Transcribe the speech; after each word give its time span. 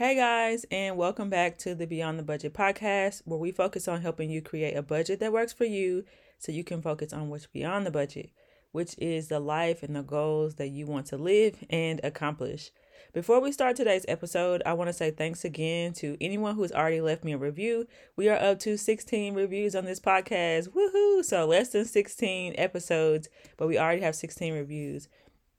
Hey 0.00 0.14
guys, 0.14 0.64
and 0.70 0.96
welcome 0.96 1.28
back 1.28 1.58
to 1.58 1.74
the 1.74 1.86
Beyond 1.86 2.18
the 2.18 2.22
Budget 2.22 2.54
podcast, 2.54 3.20
where 3.26 3.38
we 3.38 3.52
focus 3.52 3.86
on 3.86 4.00
helping 4.00 4.30
you 4.30 4.40
create 4.40 4.74
a 4.74 4.80
budget 4.80 5.20
that 5.20 5.30
works 5.30 5.52
for 5.52 5.66
you 5.66 6.06
so 6.38 6.52
you 6.52 6.64
can 6.64 6.80
focus 6.80 7.12
on 7.12 7.28
what's 7.28 7.44
beyond 7.44 7.84
the 7.84 7.90
budget, 7.90 8.30
which 8.72 8.96
is 8.96 9.28
the 9.28 9.40
life 9.40 9.82
and 9.82 9.94
the 9.94 10.00
goals 10.00 10.54
that 10.54 10.68
you 10.68 10.86
want 10.86 11.04
to 11.08 11.18
live 11.18 11.62
and 11.68 12.00
accomplish. 12.02 12.70
Before 13.12 13.42
we 13.42 13.52
start 13.52 13.76
today's 13.76 14.06
episode, 14.08 14.62
I 14.64 14.72
want 14.72 14.88
to 14.88 14.94
say 14.94 15.10
thanks 15.10 15.44
again 15.44 15.92
to 15.96 16.16
anyone 16.18 16.54
who's 16.54 16.72
already 16.72 17.02
left 17.02 17.22
me 17.22 17.34
a 17.34 17.36
review. 17.36 17.86
We 18.16 18.30
are 18.30 18.42
up 18.42 18.58
to 18.60 18.78
16 18.78 19.34
reviews 19.34 19.74
on 19.74 19.84
this 19.84 20.00
podcast. 20.00 20.70
Woohoo! 20.70 21.22
So 21.22 21.44
less 21.44 21.68
than 21.68 21.84
16 21.84 22.54
episodes, 22.56 23.28
but 23.58 23.68
we 23.68 23.78
already 23.78 24.00
have 24.00 24.14
16 24.14 24.54
reviews. 24.54 25.10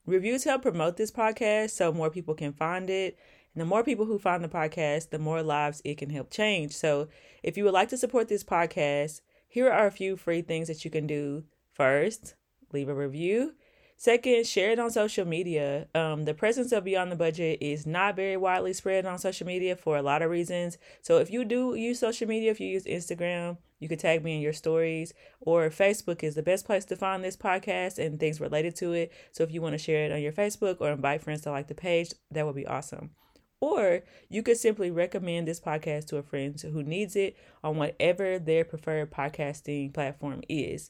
Reviews 0.08 0.46
help 0.46 0.64
promote 0.64 0.98
this 0.98 1.12
podcast 1.12 1.70
so 1.70 1.94
more 1.94 2.10
people 2.10 2.34
can 2.34 2.54
find 2.54 2.90
it 2.90 3.20
and 3.54 3.62
the 3.62 3.66
more 3.66 3.84
people 3.84 4.06
who 4.06 4.18
find 4.18 4.44
the 4.44 4.48
podcast, 4.48 5.10
the 5.10 5.20
more 5.20 5.44
lives 5.44 5.82
it 5.84 5.98
can 5.98 6.10
help 6.10 6.32
change. 6.32 6.74
So, 6.74 7.10
if 7.44 7.58
you 7.58 7.64
would 7.66 7.74
like 7.74 7.90
to 7.90 7.98
support 7.98 8.28
this 8.28 8.44
podcast, 8.44 9.22
here 9.48 9.70
are 9.70 9.88
a 9.88 9.92
few 9.92 10.16
free 10.16 10.42
things 10.42 10.68
that 10.68 10.86
you 10.86 10.92
can 10.92 11.08
do. 11.08 11.44
First, 11.74 12.36
leave 12.72 12.88
a 12.88 12.96
review. 12.96 13.54
Second, 13.98 14.48
share 14.48 14.72
it 14.72 14.80
on 14.80 14.90
social 14.90 15.26
media. 15.26 15.88
Um, 15.94 16.24
the 16.24 16.34
presence 16.34 16.72
of 16.72 16.86
Beyond 16.86 17.12
the 17.12 17.16
Budget 17.16 17.60
is 17.62 17.86
not 17.86 18.16
very 18.16 18.36
widely 18.36 18.74
spread 18.74 19.06
on 19.06 19.20
social 19.20 19.46
media 19.46 19.76
for 19.76 19.96
a 19.96 20.02
lot 20.02 20.24
of 20.24 20.32
reasons. 20.32 20.80
So 21.04 21.20
if 21.20 21.30
you 21.30 21.46
do 21.46 21.76
use 21.76 22.00
social 22.00 22.28
media, 22.28 22.50
if 22.50 22.60
you 22.60 22.68
use 22.68 22.86
Instagram, 22.86 23.58
you 23.80 23.88
can 23.88 24.00
tag 24.00 24.24
me 24.24 24.36
in 24.36 24.42
your 24.42 24.54
stories, 24.54 25.14
or 25.40 25.70
Facebook 25.70 26.24
is 26.24 26.34
the 26.34 26.42
best 26.42 26.66
place 26.66 26.86
to 26.86 26.96
find 26.96 27.24
this 27.24 27.38
podcast 27.38 28.04
and 28.04 28.20
things 28.20 28.42
related 28.42 28.76
to 28.78 28.94
it. 28.94 29.12
So 29.34 29.44
if 29.44 29.52
you 29.52 29.62
want 29.62 29.74
to 29.74 29.78
share 29.78 30.06
it 30.06 30.12
on 30.12 30.22
your 30.22 30.32
Facebook 30.32 30.78
or 30.80 30.92
invite 30.92 31.22
friends 31.22 31.42
to 31.42 31.52
like 31.52 31.68
the 31.68 31.76
page, 31.76 32.12
that 32.32 32.46
would 32.46 32.56
be 32.56 32.66
awesome. 32.66 33.12
Or 33.62 34.02
you 34.28 34.42
could 34.42 34.58
simply 34.58 34.90
recommend 34.90 35.48
this 35.48 35.60
podcast 35.60 36.08
to 36.08 36.18
a 36.18 36.24
friend 36.24 36.60
who 36.60 36.82
needs 36.82 37.16
it 37.16 37.38
on 37.64 37.78
whatever 37.78 38.40
their 38.40 38.66
preferred 38.66 39.12
podcasting 39.12 39.94
platform 39.94 40.42
is. 40.50 40.90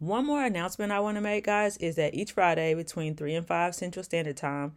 One 0.00 0.26
more 0.26 0.44
announcement 0.44 0.92
I 0.92 1.00
want 1.00 1.16
to 1.16 1.20
make, 1.20 1.46
guys, 1.46 1.76
is 1.78 1.96
that 1.96 2.14
each 2.14 2.32
Friday 2.32 2.74
between 2.74 3.14
3 3.14 3.34
and 3.36 3.46
5 3.46 3.74
Central 3.74 4.04
Standard 4.04 4.36
Time, 4.36 4.74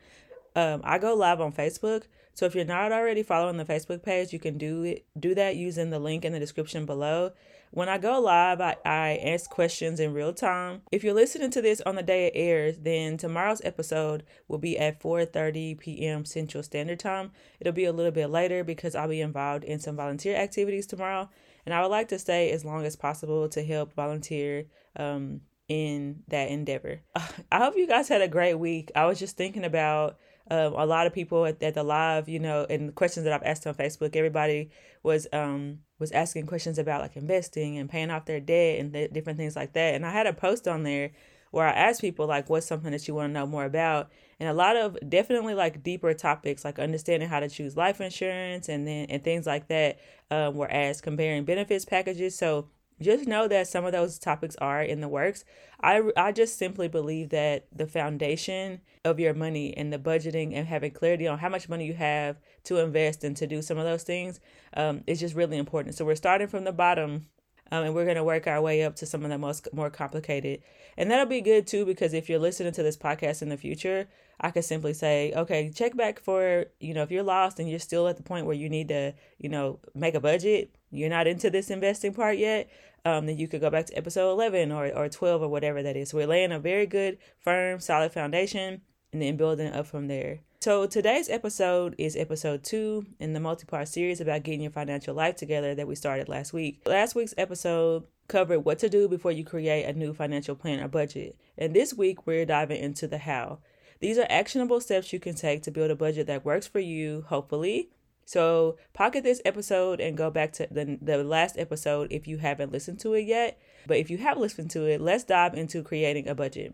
um, 0.56 0.82
I 0.84 0.98
go 0.98 1.14
live 1.14 1.42
on 1.42 1.54
Facebook. 1.54 2.04
So 2.34 2.46
if 2.46 2.56
you're 2.56 2.66
not 2.66 2.92
already 2.92 3.24
following 3.24 3.58
the 3.58 3.66
Facebook 3.66 4.04
page, 4.04 4.32
you 4.34 4.40
can 4.40 4.58
do 4.58 4.84
it 4.84 5.06
do 5.20 5.36
that 5.36 5.56
using 5.56 5.90
the 5.90 6.00
link 6.00 6.26
in 6.26 6.34
the 6.34 6.40
description 6.40 6.86
below. 6.86 7.32
When 7.74 7.88
I 7.88 7.98
go 7.98 8.20
live, 8.20 8.60
I, 8.60 8.76
I 8.86 9.18
ask 9.24 9.50
questions 9.50 10.02
in 10.02 10.14
real 10.14 10.34
time. 10.34 10.82
If 10.92 11.06
you're 11.06 11.14
listening 11.14 11.52
to 11.52 11.62
this 11.62 11.80
on 11.86 11.96
the 11.96 12.04
day 12.04 12.28
it 12.28 12.34
airs, 12.36 12.78
then 12.80 13.16
tomorrow's 13.16 13.62
episode 13.64 14.24
will 14.50 14.58
be 14.58 14.78
at 14.78 15.02
4:30 15.02 15.80
p.m. 15.80 16.26
Central 16.26 16.64
Standard 16.64 17.00
Time. 17.00 17.32
It'll 17.60 17.74
be 17.74 17.86
a 17.86 17.94
little 17.94 18.12
bit 18.12 18.28
later 18.28 18.64
because 18.64 18.94
I'll 18.94 19.08
be 19.08 19.22
involved 19.22 19.64
in 19.64 19.80
some 19.80 19.96
volunteer 19.96 20.36
activities 20.36 20.86
tomorrow, 20.86 21.30
and 21.66 21.74
I 21.74 21.82
would 21.82 21.92
like 21.92 22.10
to 22.10 22.20
stay 22.20 22.52
as 22.52 22.66
long 22.66 22.86
as 22.86 22.98
possible 22.98 23.48
to 23.50 23.64
help 23.64 23.94
volunteer 23.94 24.66
um, 24.98 25.42
in 25.70 26.24
that 26.28 26.50
endeavor. 26.50 27.02
I 27.52 27.60
hope 27.60 27.78
you 27.78 27.88
guys 27.88 28.10
had 28.10 28.22
a 28.22 28.28
great 28.28 28.56
week. 28.56 28.92
I 28.96 29.06
was 29.06 29.20
just 29.20 29.38
thinking 29.38 29.64
about 29.64 30.18
um, 30.50 30.74
a 30.74 30.86
lot 30.86 31.08
of 31.08 31.14
people 31.14 31.46
at, 31.46 31.62
at 31.62 31.76
the 31.76 31.84
live, 31.84 32.28
you 32.28 32.40
know, 32.40 32.66
and 32.70 32.94
questions 32.96 33.24
that 33.26 33.34
I've 33.34 33.44
asked 33.44 33.68
on 33.68 33.76
Facebook. 33.76 34.16
Everybody 34.16 34.70
was 35.04 35.28
um 35.34 35.80
was 36.00 36.12
asking 36.12 36.48
questions 36.48 36.80
about 36.80 37.02
like 37.02 37.16
investing 37.16 37.78
and 37.78 37.90
paying 37.90 38.10
off 38.10 38.26
their 38.26 38.40
debt 38.40 38.80
and 38.80 38.94
th- 38.94 39.12
different 39.12 39.38
things 39.38 39.56
like 39.56 39.74
that. 39.74 39.96
And 39.96 40.06
I 40.06 40.12
had 40.12 40.28
a 40.28 40.34
post 40.34 40.68
on 40.68 40.84
there 40.84 41.12
where 41.52 41.68
I 41.68 41.72
asked 41.72 42.02
people 42.02 42.28
like 42.28 42.50
what's 42.50 42.66
something 42.66 42.92
that 42.92 43.08
you 43.08 43.14
want 43.14 43.30
to 43.30 43.34
know 43.34 43.46
more 43.46 43.66
about 43.66 44.10
and 44.40 44.50
a 44.50 44.54
lot 44.54 44.76
of 44.76 44.98
definitely 45.08 45.54
like 45.54 45.84
deeper 45.84 46.14
topics 46.14 46.66
like 46.66 46.80
understanding 46.80 47.30
how 47.30 47.40
to 47.40 47.50
choose 47.50 47.78
life 47.78 48.02
insurance 48.02 48.70
and 48.70 48.88
then 48.88 49.06
and 49.10 49.24
things 49.24 49.46
like 49.46 49.68
that 49.68 50.00
um, 50.32 50.56
were 50.56 50.72
asked 50.72 51.04
comparing 51.04 51.44
benefits 51.44 51.86
packages 51.86 52.38
so 52.38 52.68
just 53.02 53.28
know 53.28 53.48
that 53.48 53.68
some 53.68 53.86
of 53.86 53.92
those 53.92 54.20
topics 54.20 54.56
are 54.58 54.82
in 54.82 55.02
the 55.02 55.08
works. 55.08 55.44
I, 55.82 56.02
I 56.16 56.32
just 56.32 56.58
simply 56.58 56.88
believe 56.88 57.30
that 57.30 57.68
the 57.76 57.88
foundation 57.88 58.82
of 59.04 59.20
your 59.20 59.34
money 59.34 59.76
and 59.76 59.92
the 59.92 59.98
budgeting 59.98 60.54
and 60.54 60.68
having 60.68 60.92
clarity 60.92 61.28
on 61.28 61.40
how 61.40 61.50
much 61.50 61.68
money 61.68 61.86
you 61.86 61.94
have 61.94 62.38
to 62.66 62.78
invest 62.78 63.24
and 63.24 63.36
to 63.38 63.48
do 63.48 63.62
some 63.62 63.78
of 63.78 63.86
those 63.86 64.04
things 64.04 64.40
um, 64.76 65.04
is 65.08 65.20
just 65.20 65.36
really 65.36 65.58
important. 65.58 65.96
So 65.96 66.06
we're 66.06 66.16
starting 66.16 66.48
from 66.48 66.64
the 66.64 66.72
bottom 66.72 67.26
um, 67.72 67.86
and 67.86 67.96
we're 67.96 68.04
going 68.04 68.18
to 68.18 68.24
work 68.24 68.48
our 68.48 68.62
way 68.62 68.84
up 68.84 68.96
to 68.98 69.06
some 69.06 69.24
of 69.24 69.30
the 69.30 69.38
most 69.38 69.68
more 69.74 69.90
complicated. 69.90 70.62
And 70.98 71.10
that'll 71.10 71.26
be 71.26 71.42
good 71.42 71.66
too, 71.66 71.86
because 71.86 72.14
if 72.14 72.30
you're 72.30 72.38
listening 72.38 72.74
to 72.74 72.84
this 72.84 72.98
podcast 72.98 73.42
in 73.42 73.50
the 73.50 73.58
future, 73.58 74.08
I 74.42 74.52
could 74.52 74.66
simply 74.66 74.94
say, 74.94 75.32
okay, 75.36 75.72
check 75.74 75.96
back 75.96 76.20
for, 76.20 76.66
you 76.80 76.94
know, 76.94 77.04
if 77.04 77.12
you're 77.12 77.24
lost 77.24 77.60
and 77.60 77.70
you're 77.70 77.80
still 77.80 78.08
at 78.08 78.18
the 78.18 78.24
point 78.24 78.46
where 78.46 78.56
you 78.56 78.70
need 78.70 78.90
to, 78.90 79.14
you 79.38 79.50
know, 79.50 79.80
make 79.96 80.16
a 80.16 80.20
budget, 80.20 80.76
you're 80.90 81.10
not 81.10 81.28
into 81.28 81.50
this 81.50 81.70
investing 81.70 82.14
part 82.14 82.38
yet, 82.38 82.70
um, 83.06 83.26
then 83.26 83.38
you 83.38 83.48
could 83.48 83.62
go 83.62 83.70
back 83.70 83.88
to 83.88 83.98
episode 83.98 84.32
11 84.32 84.72
or, 84.72 84.88
or 84.96 85.10
12 85.10 85.42
or 85.42 85.48
whatever 85.48 85.82
that 85.84 85.96
is. 85.96 86.10
So 86.10 86.18
we're 86.18 86.28
laying 86.28 86.52
a 86.52 86.60
very 86.60 86.86
good, 86.86 87.18
firm, 87.40 87.80
solid 87.80 88.12
foundation 88.12 88.82
and 89.12 89.22
then 89.22 89.38
building 89.38 89.74
up 89.74 89.88
from 89.88 90.08
there. 90.08 90.40
So 90.62 90.86
today's 90.86 91.28
episode 91.28 91.96
is 91.98 92.16
episode 92.16 92.64
two 92.64 93.08
in 93.20 93.34
the 93.34 93.40
multi-part 93.40 93.88
series 93.88 94.22
about 94.22 94.44
getting 94.44 94.62
your 94.62 94.72
financial 94.72 95.16
life 95.16 95.36
together 95.36 95.74
that 95.74 95.88
we 95.88 95.96
started 95.96 96.30
last 96.30 96.54
week. 96.54 96.82
Last 96.86 97.16
week's 97.16 97.34
episode 97.38 98.04
covered 98.28 98.60
what 98.60 98.78
to 98.80 98.90
do 98.90 99.08
before 99.08 99.32
you 99.32 99.44
create 99.44 99.86
a 99.86 99.94
new 99.94 100.14
financial 100.14 100.56
plan 100.56 100.80
or 100.80 100.88
budget. 100.88 101.36
And 101.58 101.76
this 101.76 101.96
week 101.96 102.28
we're 102.28 102.46
diving 102.46 102.82
into 102.82 103.08
the 103.08 103.18
how. 103.18 103.60
These 104.00 104.18
are 104.18 104.28
actionable 104.30 104.80
steps 104.82 105.12
you 105.12 105.20
can 105.20 105.36
take 105.36 105.64
to 105.64 105.72
build 105.72 105.92
a 105.92 105.96
budget 105.96 106.28
that 106.28 106.46
works 106.46 106.68
for 106.68 106.80
you, 106.80 107.26
hopefully, 107.28 107.90
so 108.32 108.78
pocket 108.94 109.24
this 109.24 109.42
episode 109.44 110.00
and 110.00 110.16
go 110.16 110.30
back 110.30 110.54
to 110.54 110.68
the, 110.72 110.98
the 111.02 111.22
last 111.24 111.58
episode 111.58 112.08
if 112.12 112.28
you 112.28 112.38
haven't 112.38 112.72
listened 112.72 113.00
to 113.02 113.14
it 113.14 113.26
yet. 113.26 113.60
But 113.86 113.98
if 113.98 114.10
you 114.10 114.18
have 114.20 114.38
listened 114.38 114.72
to 114.72 114.86
it, 114.86 115.02
let's 115.02 115.26
dive 115.26 115.54
into 115.54 115.84
creating 115.84 116.30
a 116.30 116.36
budget. 116.36 116.74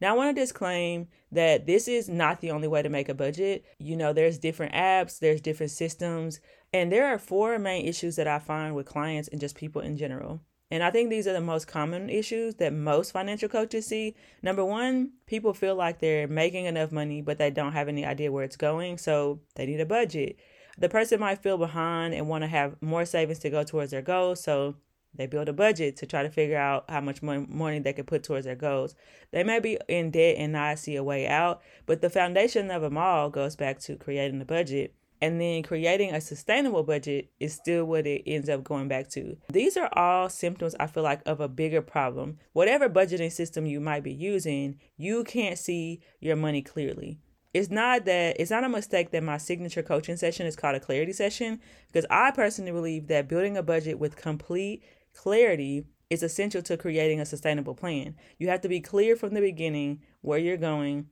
Now, 0.00 0.14
I 0.14 0.16
want 0.16 0.36
to 0.36 0.42
disclaim 0.42 1.08
that 1.32 1.66
this 1.66 1.88
is 1.88 2.08
not 2.08 2.40
the 2.40 2.50
only 2.50 2.68
way 2.68 2.82
to 2.82 2.88
make 2.88 3.08
a 3.08 3.14
budget. 3.14 3.64
You 3.78 3.96
know, 3.96 4.12
there's 4.12 4.38
different 4.38 4.74
apps, 4.74 5.18
there's 5.18 5.40
different 5.40 5.72
systems, 5.72 6.40
and 6.72 6.92
there 6.92 7.06
are 7.06 7.18
four 7.18 7.58
main 7.58 7.86
issues 7.86 8.16
that 8.16 8.26
I 8.28 8.38
find 8.38 8.74
with 8.74 8.86
clients 8.86 9.28
and 9.28 9.40
just 9.40 9.56
people 9.56 9.80
in 9.80 9.96
general. 9.96 10.40
And 10.70 10.82
I 10.82 10.90
think 10.90 11.10
these 11.10 11.26
are 11.26 11.32
the 11.32 11.40
most 11.40 11.66
common 11.66 12.08
issues 12.08 12.56
that 12.56 12.72
most 12.72 13.10
financial 13.10 13.48
coaches 13.48 13.86
see. 13.86 14.14
Number 14.42 14.64
one, 14.64 15.12
people 15.26 15.52
feel 15.52 15.74
like 15.74 15.98
they're 15.98 16.28
making 16.28 16.66
enough 16.66 16.92
money, 16.92 17.22
but 17.22 17.38
they 17.38 17.50
don't 17.50 17.72
have 17.72 17.88
any 17.88 18.04
idea 18.04 18.30
where 18.30 18.44
it's 18.44 18.56
going. 18.56 18.96
So 18.98 19.40
they 19.56 19.66
need 19.66 19.80
a 19.80 19.86
budget 19.86 20.38
the 20.80 20.88
person 20.88 21.20
might 21.20 21.42
feel 21.42 21.58
behind 21.58 22.14
and 22.14 22.26
want 22.26 22.42
to 22.42 22.48
have 22.48 22.74
more 22.80 23.04
savings 23.04 23.38
to 23.40 23.50
go 23.50 23.62
towards 23.62 23.92
their 23.92 24.02
goals. 24.02 24.42
So 24.42 24.74
they 25.14 25.26
build 25.26 25.48
a 25.48 25.52
budget 25.52 25.96
to 25.98 26.06
try 26.06 26.22
to 26.22 26.30
figure 26.30 26.56
out 26.56 26.84
how 26.88 27.00
much 27.00 27.22
money 27.22 27.78
they 27.78 27.92
can 27.92 28.06
put 28.06 28.22
towards 28.22 28.46
their 28.46 28.56
goals. 28.56 28.94
They 29.30 29.44
may 29.44 29.60
be 29.60 29.78
in 29.88 30.10
debt 30.10 30.36
and 30.38 30.52
not 30.52 30.78
see 30.78 30.96
a 30.96 31.04
way 31.04 31.28
out, 31.28 31.62
but 31.86 32.00
the 32.00 32.10
foundation 32.10 32.70
of 32.70 32.82
them 32.82 32.96
all 32.96 33.28
goes 33.28 33.56
back 33.56 33.78
to 33.80 33.96
creating 33.96 34.40
a 34.40 34.44
budget. 34.44 34.94
And 35.22 35.38
then 35.38 35.62
creating 35.62 36.14
a 36.14 36.20
sustainable 36.22 36.82
budget 36.82 37.30
is 37.38 37.52
still 37.52 37.84
what 37.84 38.06
it 38.06 38.22
ends 38.26 38.48
up 38.48 38.64
going 38.64 38.88
back 38.88 39.10
to. 39.10 39.36
These 39.52 39.76
are 39.76 39.90
all 39.92 40.30
symptoms, 40.30 40.74
I 40.80 40.86
feel 40.86 41.02
like, 41.02 41.20
of 41.26 41.40
a 41.40 41.48
bigger 41.48 41.82
problem. 41.82 42.38
Whatever 42.54 42.88
budgeting 42.88 43.30
system 43.30 43.66
you 43.66 43.80
might 43.80 44.02
be 44.02 44.14
using, 44.14 44.80
you 44.96 45.24
can't 45.24 45.58
see 45.58 46.00
your 46.20 46.36
money 46.36 46.62
clearly 46.62 47.18
it's 47.52 47.70
not 47.70 48.04
that 48.04 48.36
it's 48.38 48.50
not 48.50 48.64
a 48.64 48.68
mistake 48.68 49.10
that 49.10 49.22
my 49.22 49.36
signature 49.36 49.82
coaching 49.82 50.16
session 50.16 50.46
is 50.46 50.56
called 50.56 50.76
a 50.76 50.80
clarity 50.80 51.12
session 51.12 51.60
because 51.88 52.06
I 52.10 52.30
personally 52.30 52.72
believe 52.72 53.08
that 53.08 53.28
building 53.28 53.56
a 53.56 53.62
budget 53.62 53.98
with 53.98 54.16
complete 54.16 54.82
clarity 55.14 55.84
is 56.10 56.22
essential 56.22 56.62
to 56.62 56.76
creating 56.76 57.20
a 57.20 57.26
sustainable 57.26 57.74
plan. 57.74 58.16
You 58.38 58.48
have 58.48 58.60
to 58.62 58.68
be 58.68 58.80
clear 58.80 59.16
from 59.16 59.34
the 59.34 59.40
beginning 59.40 60.00
where 60.20 60.38
you're 60.38 60.56
going. 60.56 61.06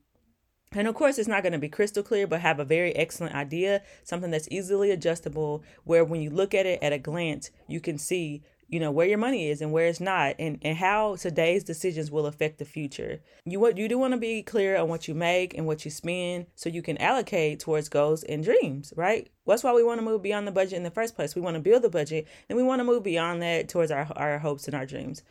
And 0.71 0.87
of 0.87 0.93
course, 0.93 1.17
it's 1.17 1.27
not 1.27 1.41
going 1.41 1.53
to 1.53 1.59
be 1.59 1.69
crystal 1.69 2.03
clear, 2.03 2.27
but 2.27 2.41
have 2.41 2.59
a 2.59 2.65
very 2.65 2.95
excellent 2.95 3.33
idea, 3.33 3.81
something 4.03 4.29
that's 4.29 4.47
easily 4.51 4.91
adjustable, 4.91 5.63
where 5.83 6.05
when 6.05 6.21
you 6.21 6.29
look 6.29 6.53
at 6.53 6.67
it 6.67 6.83
at 6.83 6.93
a 6.93 6.99
glance, 6.99 7.49
you 7.67 7.79
can 7.79 7.97
see 7.97 8.43
you 8.69 8.79
know 8.79 8.91
where 8.91 9.07
your 9.07 9.17
money 9.17 9.49
is 9.49 9.61
and 9.61 9.71
where 9.71 9.87
it's 9.87 9.99
not 9.99 10.35
and, 10.39 10.59
and 10.61 10.77
how 10.77 11.15
today's 11.15 11.63
decisions 11.63 12.11
will 12.11 12.25
affect 12.25 12.59
the 12.59 12.65
future. 12.65 13.21
You 13.45 13.59
what 13.59 13.77
you 13.77 13.87
do 13.87 13.97
want 13.97 14.13
to 14.13 14.19
be 14.19 14.43
clear 14.43 14.77
on 14.77 14.87
what 14.87 15.07
you 15.07 15.15
make 15.15 15.57
and 15.57 15.65
what 15.65 15.83
you 15.83 15.91
spend 15.91 16.45
so 16.55 16.69
you 16.69 16.81
can 16.81 16.97
allocate 16.99 17.59
towards 17.59 17.89
goals 17.89 18.23
and 18.23 18.43
dreams 18.43 18.93
right? 18.95 19.29
That's 19.45 19.63
why 19.63 19.73
we 19.73 19.83
want 19.83 19.99
to 19.99 20.05
move 20.05 20.21
beyond 20.21 20.47
the 20.47 20.51
budget 20.51 20.73
in 20.73 20.83
the 20.83 20.91
first 20.91 21.15
place. 21.15 21.35
We 21.35 21.41
want 21.41 21.55
to 21.55 21.61
build 21.61 21.81
the 21.81 21.89
budget 21.89 22.27
and 22.47 22.57
we 22.57 22.63
want 22.63 22.79
to 22.79 22.83
move 22.83 23.03
beyond 23.03 23.41
that 23.41 23.69
towards 23.69 23.91
our, 23.91 24.07
our 24.15 24.39
hopes 24.39 24.67
and 24.67 24.75
our 24.75 24.85
dreams. 24.85 25.23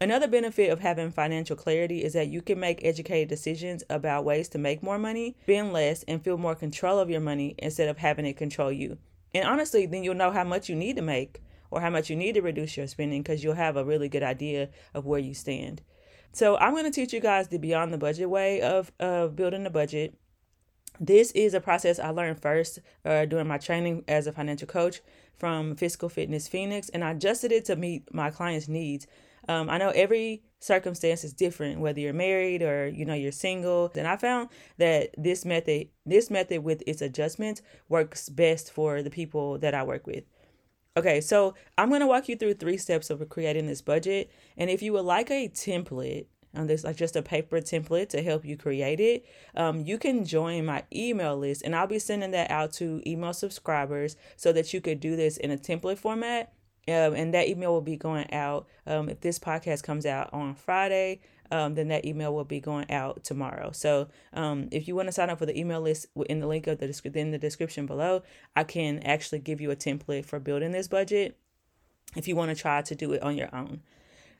Another 0.00 0.26
benefit 0.26 0.70
of 0.70 0.80
having 0.80 1.12
financial 1.12 1.54
clarity 1.54 2.02
is 2.02 2.14
that 2.14 2.26
you 2.26 2.42
can 2.42 2.58
make 2.58 2.84
educated 2.84 3.28
decisions 3.28 3.84
about 3.88 4.24
ways 4.24 4.48
to 4.48 4.58
make 4.58 4.82
more 4.82 4.98
money, 4.98 5.36
spend 5.44 5.72
less, 5.72 6.02
and 6.08 6.24
feel 6.24 6.36
more 6.36 6.56
control 6.56 6.98
of 6.98 7.08
your 7.08 7.20
money 7.20 7.54
instead 7.58 7.88
of 7.88 7.98
having 7.98 8.26
it 8.26 8.36
control 8.36 8.72
you. 8.72 8.98
And 9.32 9.46
honestly, 9.46 9.86
then 9.86 10.02
you'll 10.02 10.16
know 10.16 10.32
how 10.32 10.42
much 10.42 10.68
you 10.68 10.74
need 10.74 10.96
to 10.96 11.02
make 11.02 11.40
or 11.72 11.80
how 11.80 11.90
much 11.90 12.10
you 12.10 12.14
need 12.14 12.34
to 12.34 12.42
reduce 12.42 12.76
your 12.76 12.86
spending 12.86 13.22
because 13.22 13.42
you'll 13.42 13.54
have 13.54 13.76
a 13.76 13.84
really 13.84 14.08
good 14.08 14.22
idea 14.22 14.68
of 14.92 15.06
where 15.06 15.18
you 15.18 15.32
stand. 15.32 15.82
So 16.32 16.56
I'm 16.58 16.72
going 16.72 16.84
to 16.84 16.90
teach 16.90 17.12
you 17.12 17.20
guys 17.20 17.48
the 17.48 17.58
beyond 17.58 17.92
the 17.92 17.98
budget 17.98 18.28
way 18.28 18.60
of 18.60 18.92
of 19.00 19.34
building 19.34 19.66
a 19.66 19.70
budget. 19.70 20.14
This 21.00 21.32
is 21.32 21.54
a 21.54 21.60
process 21.60 21.98
I 21.98 22.10
learned 22.10 22.40
first 22.40 22.78
uh, 23.04 23.24
during 23.24 23.48
my 23.48 23.58
training 23.58 24.04
as 24.06 24.26
a 24.26 24.32
financial 24.32 24.68
coach 24.68 25.00
from 25.38 25.74
Physical 25.74 26.10
Fitness 26.10 26.46
Phoenix, 26.46 26.90
and 26.90 27.02
I 27.02 27.12
adjusted 27.12 27.50
it 27.50 27.64
to 27.64 27.76
meet 27.76 28.14
my 28.14 28.30
clients' 28.30 28.68
needs. 28.68 29.06
Um, 29.48 29.68
I 29.70 29.78
know 29.78 29.90
every 29.90 30.42
circumstance 30.60 31.24
is 31.24 31.32
different, 31.32 31.80
whether 31.80 31.98
you're 31.98 32.12
married 32.12 32.62
or 32.62 32.86
you 32.86 33.04
know 33.06 33.14
you're 33.14 33.32
single. 33.32 33.90
And 33.96 34.06
I 34.06 34.16
found 34.16 34.50
that 34.76 35.10
this 35.16 35.44
method, 35.44 35.88
this 36.04 36.30
method 36.30 36.62
with 36.62 36.82
its 36.86 37.00
adjustments, 37.00 37.62
works 37.88 38.28
best 38.28 38.70
for 38.70 39.02
the 39.02 39.10
people 39.10 39.58
that 39.58 39.74
I 39.74 39.82
work 39.82 40.06
with. 40.06 40.24
Okay, 40.96 41.20
so 41.20 41.54
I'm 41.78 41.90
gonna 41.90 42.06
walk 42.06 42.28
you 42.28 42.36
through 42.36 42.54
three 42.54 42.76
steps 42.76 43.08
of 43.10 43.26
creating 43.28 43.66
this 43.66 43.80
budget, 43.80 44.30
and 44.56 44.68
if 44.68 44.82
you 44.82 44.92
would 44.92 45.04
like 45.04 45.30
a 45.30 45.48
template 45.48 46.26
um, 46.54 46.66
there's 46.66 46.84
like 46.84 46.96
just 46.96 47.16
a 47.16 47.22
paper 47.22 47.60
template 47.60 48.08
to 48.10 48.22
help 48.22 48.44
you 48.44 48.56
create 48.56 49.00
it. 49.00 49.24
Um, 49.56 49.80
you 49.80 49.98
can 49.98 50.24
join 50.24 50.66
my 50.66 50.84
email 50.94 51.36
list, 51.36 51.62
and 51.62 51.74
I'll 51.74 51.86
be 51.86 51.98
sending 51.98 52.32
that 52.32 52.50
out 52.50 52.72
to 52.74 53.02
email 53.06 53.32
subscribers 53.32 54.16
so 54.36 54.52
that 54.52 54.72
you 54.72 54.80
could 54.80 55.00
do 55.00 55.16
this 55.16 55.36
in 55.36 55.50
a 55.50 55.56
template 55.56 55.98
format. 55.98 56.52
Um, 56.88 57.14
and 57.14 57.32
that 57.32 57.46
email 57.46 57.72
will 57.72 57.80
be 57.80 57.96
going 57.96 58.30
out 58.32 58.66
um, 58.86 59.08
if 59.08 59.20
this 59.20 59.38
podcast 59.38 59.84
comes 59.84 60.04
out 60.04 60.30
on 60.32 60.56
Friday. 60.56 61.20
Um, 61.52 61.74
then 61.74 61.88
that 61.88 62.06
email 62.06 62.34
will 62.34 62.44
be 62.44 62.60
going 62.60 62.90
out 62.90 63.24
tomorrow. 63.24 63.72
So 63.72 64.08
um, 64.32 64.68
if 64.72 64.88
you 64.88 64.96
want 64.96 65.08
to 65.08 65.12
sign 65.12 65.28
up 65.28 65.38
for 65.38 65.44
the 65.44 65.58
email 65.58 65.82
list 65.82 66.06
in 66.26 66.40
the 66.40 66.46
link 66.46 66.66
of 66.66 66.78
the 66.78 67.12
in 67.14 67.30
the 67.30 67.38
description 67.38 67.84
below, 67.84 68.22
I 68.56 68.64
can 68.64 69.00
actually 69.00 69.40
give 69.40 69.60
you 69.60 69.70
a 69.70 69.76
template 69.76 70.24
for 70.24 70.40
building 70.40 70.72
this 70.72 70.88
budget. 70.88 71.36
If 72.16 72.26
you 72.26 72.36
want 72.36 72.50
to 72.50 72.54
try 72.54 72.80
to 72.80 72.94
do 72.94 73.12
it 73.12 73.22
on 73.22 73.36
your 73.36 73.54
own. 73.54 73.82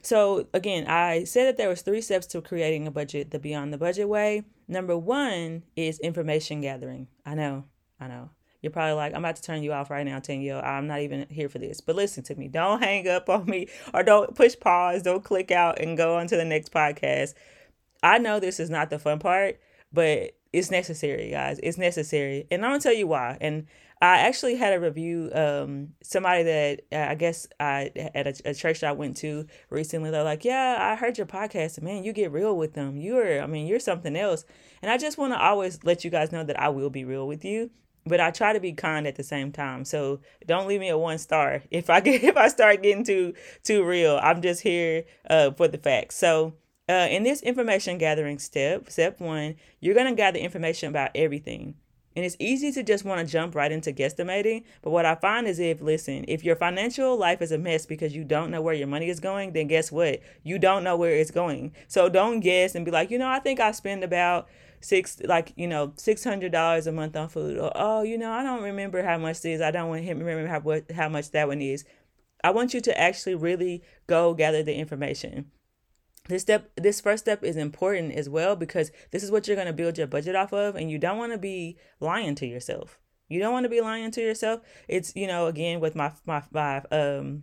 So 0.01 0.49
again, 0.53 0.87
I 0.89 1.25
said 1.25 1.47
that 1.47 1.57
there 1.59 1.69
was 1.69 1.83
three 1.83 2.01
steps 2.01 2.27
to 2.29 2.41
creating 2.41 2.87
a 2.87 2.91
budget 2.91 3.31
the 3.31 3.39
beyond 3.39 3.73
the 3.73 3.79
budget 3.79 4.09
way. 4.09 4.45
Number 4.67 4.97
one 4.97 5.63
is 5.77 6.01
information 6.01 6.61
gathering. 6.63 7.09
I 7.25 7.35
know, 7.35 7.65
I 8.01 8.09
know. 8.09 8.31
You're 8.63 8.73
probably 8.73 8.95
like, 8.95 9.13
I'm 9.13 9.25
about 9.25 9.37
to 9.37 9.43
turn 9.43 9.63
you 9.63 9.73
off 9.73 9.91
right 9.91 10.07
now, 10.07 10.21
Tanielle. 10.21 10.63
I'm 10.65 10.87
not 10.87 11.01
even 11.01 11.27
here 11.29 11.49
for 11.49 11.59
this. 11.59 11.81
But 11.81 11.97
listen 11.97 12.23
to 12.25 12.35
me. 12.37 12.49
Don't 12.49 12.83
hang 12.83 13.09
up 13.09 13.29
on 13.29 13.45
me 13.47 13.69
or 13.93 14.03
don't 14.03 14.35
push 14.35 14.55
pause. 14.59 15.03
Don't 15.03 15.25
click 15.25 15.51
out 15.51 15.81
and 15.81 15.97
go 15.97 16.17
on 16.17 16.29
to 16.29 16.37
the 16.37 16.45
next 16.45 16.73
podcast. 16.73 17.35
I 18.03 18.19
know 18.19 18.41
this 18.41 18.61
is 18.61 18.71
not 18.71 18.91
the 18.91 18.99
fun 18.99 19.19
part, 19.19 19.61
but 19.93 20.33
it's 20.53 20.71
necessary, 20.71 21.31
guys. 21.31 21.59
It's 21.63 21.79
necessary. 21.79 22.47
And 22.51 22.65
I'm 22.65 22.71
going 22.71 22.81
to 22.81 22.89
tell 22.89 22.97
you 22.97 23.07
why. 23.09 23.37
And 23.41 23.67
I 24.03 24.19
actually 24.19 24.57
had 24.57 24.73
a 24.73 24.81
review. 24.81 25.31
Um, 25.33 25.91
somebody 26.03 26.43
that 26.43 26.81
uh, 26.93 27.11
I 27.11 27.15
guess 27.15 27.47
I 27.61 27.93
at 28.17 28.27
a, 28.27 28.51
a, 28.51 28.55
church 28.55 28.83
I 28.83 28.91
went 28.91 29.17
to 29.19 29.47
recently. 29.71 30.11
They're 30.11 30.25
like, 30.25 30.45
"Yeah, 30.45 30.77
I 30.81 30.97
heard 30.97 31.19
your 31.19 31.27
podcast, 31.29 31.81
man, 31.81 32.03
you 32.03 32.13
get 32.13 32.33
real 32.33 32.57
with 32.57 32.75
them. 32.75 32.97
You're, 32.97 33.41
I 33.41 33.47
mean, 33.47 33.69
you're 33.69 33.79
something 33.79 34.17
else." 34.17 34.45
And 34.83 34.91
I 34.91 34.99
just 34.99 35.19
want 35.19 35.35
to 35.35 35.41
always 35.41 35.85
let 35.85 36.05
you 36.05 36.11
guys 36.11 36.33
know 36.33 36.43
that 36.43 36.61
I 36.61 36.69
will 36.71 36.91
be 36.91 37.05
real 37.05 37.29
with 37.29 37.45
you, 37.45 37.71
but 38.07 38.21
I 38.21 38.31
try 38.31 38.53
to 38.53 38.61
be 38.61 38.73
kind 38.73 39.07
at 39.07 39.17
the 39.17 39.23
same 39.23 39.53
time. 39.53 39.85
So 39.85 40.21
don't 40.47 40.67
leave 40.67 40.81
me 40.81 40.89
a 40.89 40.99
one 40.99 41.19
star 41.19 41.63
if 41.71 41.91
I 41.91 42.01
get 42.01 42.23
if 42.23 42.37
I 42.37 42.49
start 42.49 42.83
getting 42.83 43.05
too 43.05 43.35
too 43.63 43.85
real. 43.85 44.19
I'm 44.23 44.43
just 44.43 44.63
here 44.63 45.05
uh, 45.29 45.53
for 45.53 45.69
the 45.69 45.79
facts. 45.79 46.17
So. 46.17 46.55
Uh, 46.89 47.07
in 47.09 47.23
this 47.23 47.41
information 47.43 47.97
gathering 47.97 48.41
step, 48.41 48.91
step 48.91 49.21
one, 49.21 49.55
you're 49.79 49.95
to 49.95 50.13
gather 50.15 50.39
information 50.39 50.89
about 50.89 51.11
everything 51.15 51.75
and 52.15 52.25
it's 52.25 52.37
easy 52.39 52.71
to 52.73 52.83
just 52.83 53.05
want 53.05 53.21
to 53.21 53.31
jump 53.31 53.55
right 53.55 53.73
into 53.73 53.93
guesstimating. 53.93 54.65
But 54.83 54.91
what 54.91 55.07
I 55.07 55.15
find 55.15 55.47
is 55.47 55.59
if, 55.59 55.81
listen, 55.81 56.25
if 56.29 56.45
your 56.45 56.57
financial 56.57 57.17
life 57.17 57.41
is 57.41 57.53
a 57.53 57.59
mess 57.59 57.87
because 57.87 58.15
you 58.15 58.25
don't 58.25 58.51
know 58.51 58.61
where 58.61 58.75
your 58.75 58.87
money 58.87 59.09
is 59.09 59.21
going, 59.21 59.53
then 59.53 59.69
guess 59.69 59.91
what? 59.91 60.21
You 60.43 60.59
don't 60.59 60.85
know 60.85 60.97
where 60.97 61.13
it's 61.13 61.31
going. 61.31 61.73
So 61.89 62.09
don't 62.09 62.41
guess 62.41 62.75
and 62.75 62.85
be 62.85 62.91
like, 62.91 63.11
you 63.11 63.19
know, 63.19 63.29
I 63.29 63.39
think 63.39 63.61
I 63.61 63.73
spend 63.73 64.05
about 64.05 64.49
six, 64.83 65.21
like, 65.25 65.53
you 65.57 65.67
know, 65.67 65.89
$600 65.89 66.87
a 66.87 66.93
month 66.93 67.17
on 67.17 67.29
food. 67.29 67.59
Or, 67.59 67.73
oh, 67.75 68.03
you 68.03 68.19
know, 68.19 68.33
I 68.33 68.43
don't 68.43 68.63
remember 68.63 69.03
how 69.03 69.19
much 69.19 69.41
this 69.41 69.57
is. 69.57 69.61
I 69.61 69.71
don't 69.71 69.89
want 69.89 70.05
him 70.05 70.19
to 70.19 70.25
remember 70.25 70.49
how, 70.49 70.61
what, 70.61 70.91
how 70.93 71.09
much 71.09 71.31
that 71.31 71.49
one 71.49 71.61
is. 71.61 71.85
I 72.45 72.51
want 72.51 72.75
you 72.75 72.81
to 72.81 73.01
actually 73.01 73.37
really 73.37 73.83
go 74.07 74.35
gather 74.35 74.63
the 74.63 74.75
information 74.75 75.51
this 76.29 76.43
step 76.43 76.71
this 76.77 77.01
first 77.01 77.25
step 77.25 77.43
is 77.43 77.57
important 77.57 78.13
as 78.13 78.29
well 78.29 78.55
because 78.55 78.91
this 79.11 79.23
is 79.23 79.31
what 79.31 79.47
you're 79.47 79.57
going 79.57 79.67
to 79.67 79.73
build 79.73 79.99
your 79.99 80.07
budget 80.07 80.37
off 80.37 80.53
of 80.53 80.77
and 80.77 80.91
you 80.91 80.99
don't 80.99 81.19
want 81.19 81.33
to 81.33 81.39
be 81.39 81.77
lying 82.01 82.35
to 82.35 82.47
yourself 82.47 82.99
you 83.29 83.41
don't 83.41 83.53
want 83.53 83.65
to 83.65 83.71
be 83.71 83.81
lying 83.81 84.11
to 84.11 84.21
yourself 84.21 84.61
it's 84.89 85.15
you 85.17 85.27
know 85.27 85.47
again 85.47 85.81
with 85.81 85.95
my 85.95 86.13
my, 86.27 86.43
my 86.53 86.79
um 86.93 87.43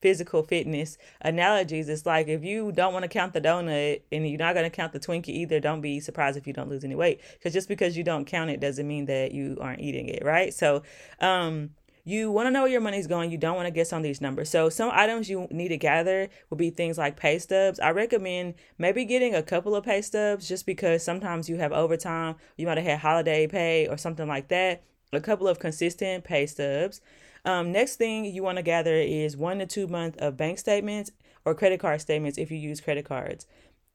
physical 0.00 0.42
fitness 0.42 0.96
analogies 1.20 1.88
it's 1.88 2.06
like 2.06 2.28
if 2.28 2.42
you 2.42 2.72
don't 2.72 2.92
want 2.92 3.02
to 3.02 3.08
count 3.08 3.32
the 3.32 3.40
donut 3.40 4.00
and 4.10 4.28
you're 4.28 4.38
not 4.38 4.54
going 4.54 4.68
to 4.68 4.74
count 4.74 4.92
the 4.92 5.00
twinkie 5.00 5.28
either 5.28 5.60
don't 5.60 5.80
be 5.80 6.00
surprised 6.00 6.36
if 6.36 6.46
you 6.46 6.52
don't 6.52 6.68
lose 6.68 6.84
any 6.84 6.94
weight 6.94 7.20
because 7.34 7.52
just 7.52 7.68
because 7.68 7.96
you 7.96 8.04
don't 8.04 8.24
count 8.24 8.50
it 8.50 8.60
doesn't 8.60 8.86
mean 8.86 9.06
that 9.06 9.32
you 9.32 9.58
aren't 9.60 9.80
eating 9.80 10.08
it 10.08 10.24
right 10.24 10.54
so 10.54 10.82
um 11.20 11.70
you 12.04 12.30
want 12.30 12.46
to 12.46 12.50
know 12.50 12.62
where 12.62 12.70
your 12.70 12.80
money's 12.80 13.06
going. 13.06 13.30
You 13.30 13.38
don't 13.38 13.56
want 13.56 13.66
to 13.66 13.70
guess 13.70 13.92
on 13.92 14.02
these 14.02 14.20
numbers. 14.20 14.48
So 14.50 14.68
some 14.68 14.90
items 14.92 15.28
you 15.28 15.46
need 15.50 15.68
to 15.68 15.76
gather 15.76 16.28
will 16.48 16.56
be 16.56 16.70
things 16.70 16.98
like 16.98 17.16
pay 17.16 17.38
stubs. 17.38 17.78
I 17.78 17.90
recommend 17.90 18.54
maybe 18.78 19.04
getting 19.04 19.34
a 19.34 19.42
couple 19.42 19.76
of 19.76 19.84
pay 19.84 20.02
stubs 20.02 20.48
just 20.48 20.66
because 20.66 21.04
sometimes 21.04 21.48
you 21.48 21.56
have 21.56 21.72
overtime. 21.72 22.36
You 22.56 22.66
might 22.66 22.78
have 22.78 22.86
had 22.86 22.98
holiday 23.00 23.46
pay 23.46 23.86
or 23.86 23.96
something 23.96 24.26
like 24.26 24.48
that. 24.48 24.82
A 25.12 25.20
couple 25.20 25.48
of 25.48 25.58
consistent 25.58 26.24
pay 26.24 26.46
stubs. 26.46 27.00
Um, 27.44 27.72
next 27.72 27.96
thing 27.96 28.24
you 28.24 28.42
want 28.42 28.58
to 28.58 28.62
gather 28.62 28.94
is 28.94 29.36
one 29.36 29.58
to 29.58 29.66
two 29.66 29.88
months 29.88 30.18
of 30.18 30.36
bank 30.36 30.58
statements 30.58 31.10
or 31.44 31.54
credit 31.54 31.80
card 31.80 32.00
statements 32.00 32.38
if 32.38 32.50
you 32.50 32.58
use 32.58 32.80
credit 32.80 33.04
cards. 33.04 33.46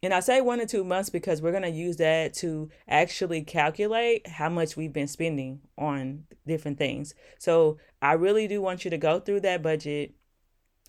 And 0.04 0.14
I 0.14 0.20
say 0.20 0.42
one 0.42 0.60
to 0.60 0.66
two 0.66 0.84
months 0.84 1.10
because 1.10 1.42
we're 1.42 1.52
going 1.52 1.64
to 1.64 1.70
use 1.70 1.98
that 1.98 2.34
to 2.36 2.70
actually 2.88 3.44
calculate 3.44 4.28
how 4.28 4.50
much 4.50 4.76
we've 4.76 4.94
been 4.94 5.08
spending 5.08 5.62
on 5.78 6.26
different 6.46 6.78
things. 6.78 7.16
So 7.40 7.78
I 8.02 8.14
really 8.14 8.48
do 8.48 8.62
want 8.62 8.84
you 8.84 8.92
to 8.92 8.98
go 8.98 9.20
through 9.20 9.40
that 9.42 9.64
budget. 9.64 10.14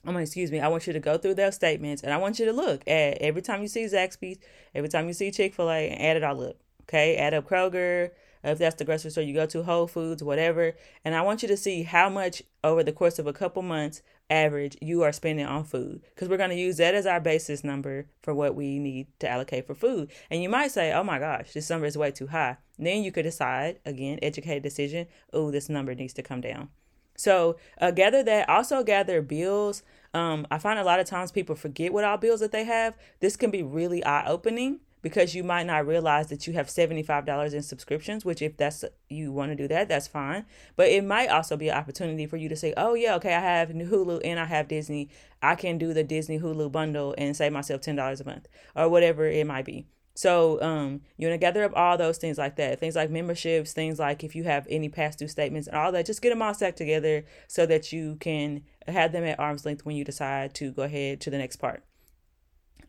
I 0.05 0.11
mean, 0.11 0.20
excuse 0.20 0.50
me. 0.50 0.61
I 0.61 0.69
want 0.69 0.87
you 0.87 0.93
to 0.93 1.00
go 1.00 1.19
through 1.19 1.34
those 1.34 1.55
statements 1.55 2.02
and 2.02 2.12
I 2.12 2.17
want 2.17 2.38
you 2.38 2.46
to 2.46 2.52
look 2.52 2.82
at 2.87 3.19
every 3.19 3.43
time 3.43 3.62
you 3.62 3.69
see 3.69 3.84
Zaxby's, 3.84 4.38
every 4.75 4.88
time 4.88 5.06
you 5.06 5.14
see 5.14 5.31
Chick 5.31 5.55
fil 5.55 5.70
A, 5.70 5.88
and 5.88 6.02
add 6.02 6.17
it 6.17 6.25
all 6.25 6.43
up. 6.43 6.56
Okay. 6.82 7.17
Add 7.17 7.34
up 7.34 7.49
Kroger, 7.49 8.11
if 8.43 8.59
that's 8.59 8.77
the 8.77 8.85
grocery 8.85 9.11
store 9.11 9.25
you 9.25 9.35
go 9.35 9.47
to, 9.47 9.62
Whole 9.62 9.87
Foods, 9.87 10.23
whatever. 10.23 10.75
And 11.05 11.15
I 11.15 11.23
want 11.23 11.43
you 11.43 11.49
to 11.49 11.56
see 11.56 11.83
how 11.83 12.09
much 12.09 12.43
over 12.62 12.83
the 12.83 12.93
course 12.93 13.19
of 13.19 13.27
a 13.27 13.33
couple 13.33 13.62
months 13.62 14.03
average 14.29 14.77
you 14.81 15.03
are 15.03 15.12
spending 15.12 15.47
on 15.47 15.65
food 15.65 16.03
because 16.15 16.29
we're 16.29 16.37
going 16.37 16.50
to 16.50 16.56
use 16.56 16.79
that 16.79 16.94
as 16.94 17.06
our 17.06 17.21
basis 17.21 17.62
number 17.62 18.06
for 18.23 18.35
what 18.35 18.55
we 18.55 18.79
need 18.79 19.06
to 19.21 19.29
allocate 19.29 19.67
for 19.67 19.75
food. 19.75 20.11
And 20.31 20.43
you 20.43 20.49
might 20.49 20.73
say, 20.73 20.93
oh 20.93 21.05
my 21.05 21.19
gosh, 21.19 21.53
this 21.53 21.71
number 21.71 21.87
is 21.87 21.97
way 21.97 22.11
too 22.11 22.29
high. 22.29 22.56
Then 22.79 23.03
you 23.03 23.12
could 23.12 23.23
decide, 23.23 23.79
again, 23.85 24.19
educated 24.23 24.62
decision, 24.62 25.06
oh, 25.33 25.50
this 25.50 25.69
number 25.69 25.94
needs 25.94 26.12
to 26.15 26.23
come 26.23 26.41
down. 26.41 26.69
So 27.17 27.56
uh, 27.81 27.90
gather 27.93 28.23
that. 28.25 28.49
Also 28.49 28.83
gather 28.83 29.23
bills. 29.23 29.83
Um, 30.12 30.47
I 30.50 30.59
find 30.59 30.78
a 30.78 30.85
lot 30.85 31.00
of 31.00 31.07
times 31.07 31.33
people 31.33 31.55
forget 31.55 31.93
what 31.93 32.05
all 32.05 32.16
bills 32.16 32.40
that 32.40 32.52
they 32.52 32.64
have. 32.64 32.95
This 33.21 33.37
can 33.37 33.50
be 33.50 33.62
really 33.62 34.05
eye 34.05 34.26
opening 34.26 34.81
because 35.07 35.37
you 35.37 35.45
might 35.45 35.67
not 35.67 35.87
realize 35.87 36.27
that 36.31 36.49
you 36.49 36.53
have 36.55 36.67
$75 36.67 37.55
in 37.55 37.63
subscriptions, 37.63 38.25
which 38.25 38.43
if 38.43 38.57
that's 38.57 38.85
you 39.09 39.31
want 39.31 39.53
to 39.53 39.55
do 39.55 39.69
that, 39.69 39.87
that's 39.87 40.09
fine. 40.09 40.45
But 40.75 40.89
it 40.89 41.05
might 41.05 41.29
also 41.29 41.57
be 41.57 41.69
an 41.69 41.79
opportunity 41.79 42.27
for 42.27 42.37
you 42.37 42.49
to 42.49 42.57
say, 42.57 42.75
"Oh 42.77 42.95
yeah, 42.95 43.15
okay, 43.15 43.33
I 43.33 43.41
have 43.41 43.69
Hulu 43.69 44.21
and 44.25 44.41
I 44.41 44.47
have 44.47 44.67
Disney. 44.67 45.09
I 45.41 45.55
can 45.55 45.79
do 45.79 45.95
the 45.95 46.03
Disney 46.03 46.41
Hulu 46.41 46.73
bundle 46.73 47.15
and 47.17 47.37
save 47.37 47.53
myself 47.53 47.83
$10 47.83 48.21
a 48.21 48.25
month 48.25 48.49
or 48.75 48.89
whatever 48.89 49.27
it 49.27 49.47
might 49.47 49.65
be." 49.65 49.87
So 50.17 50.61
um, 50.61 51.03
you 51.17 51.29
want 51.29 51.41
to 51.41 51.47
gather 51.47 51.63
up 51.63 51.77
all 51.77 51.97
those 51.97 52.19
things 52.19 52.37
like 52.37 52.57
that, 52.57 52.81
things 52.81 52.97
like 52.97 53.09
memberships, 53.09 53.73
things 53.73 54.01
like 54.01 54.25
if 54.25 54.35
you 54.35 54.43
have 54.43 54.67
any 54.69 54.89
past 54.89 55.21
due 55.21 55.29
statements 55.29 55.69
and 55.69 55.77
all 55.77 55.93
that. 55.93 56.05
Just 56.05 56.21
get 56.21 56.31
them 56.31 56.43
all 56.43 56.53
stacked 56.53 56.79
together 56.79 57.25
so 57.47 57.65
that 57.67 57.93
you 57.93 58.17
can 58.17 58.65
have 58.89 59.13
them 59.13 59.23
at 59.23 59.39
arm's 59.39 59.65
length 59.65 59.87
when 59.87 59.95
you 59.95 60.03
decide 60.03 60.53
to 60.55 60.73
go 60.73 60.83
ahead 60.83 61.21
to 61.21 61.31
the 61.31 61.39
next 61.39 61.57
part. 61.59 61.85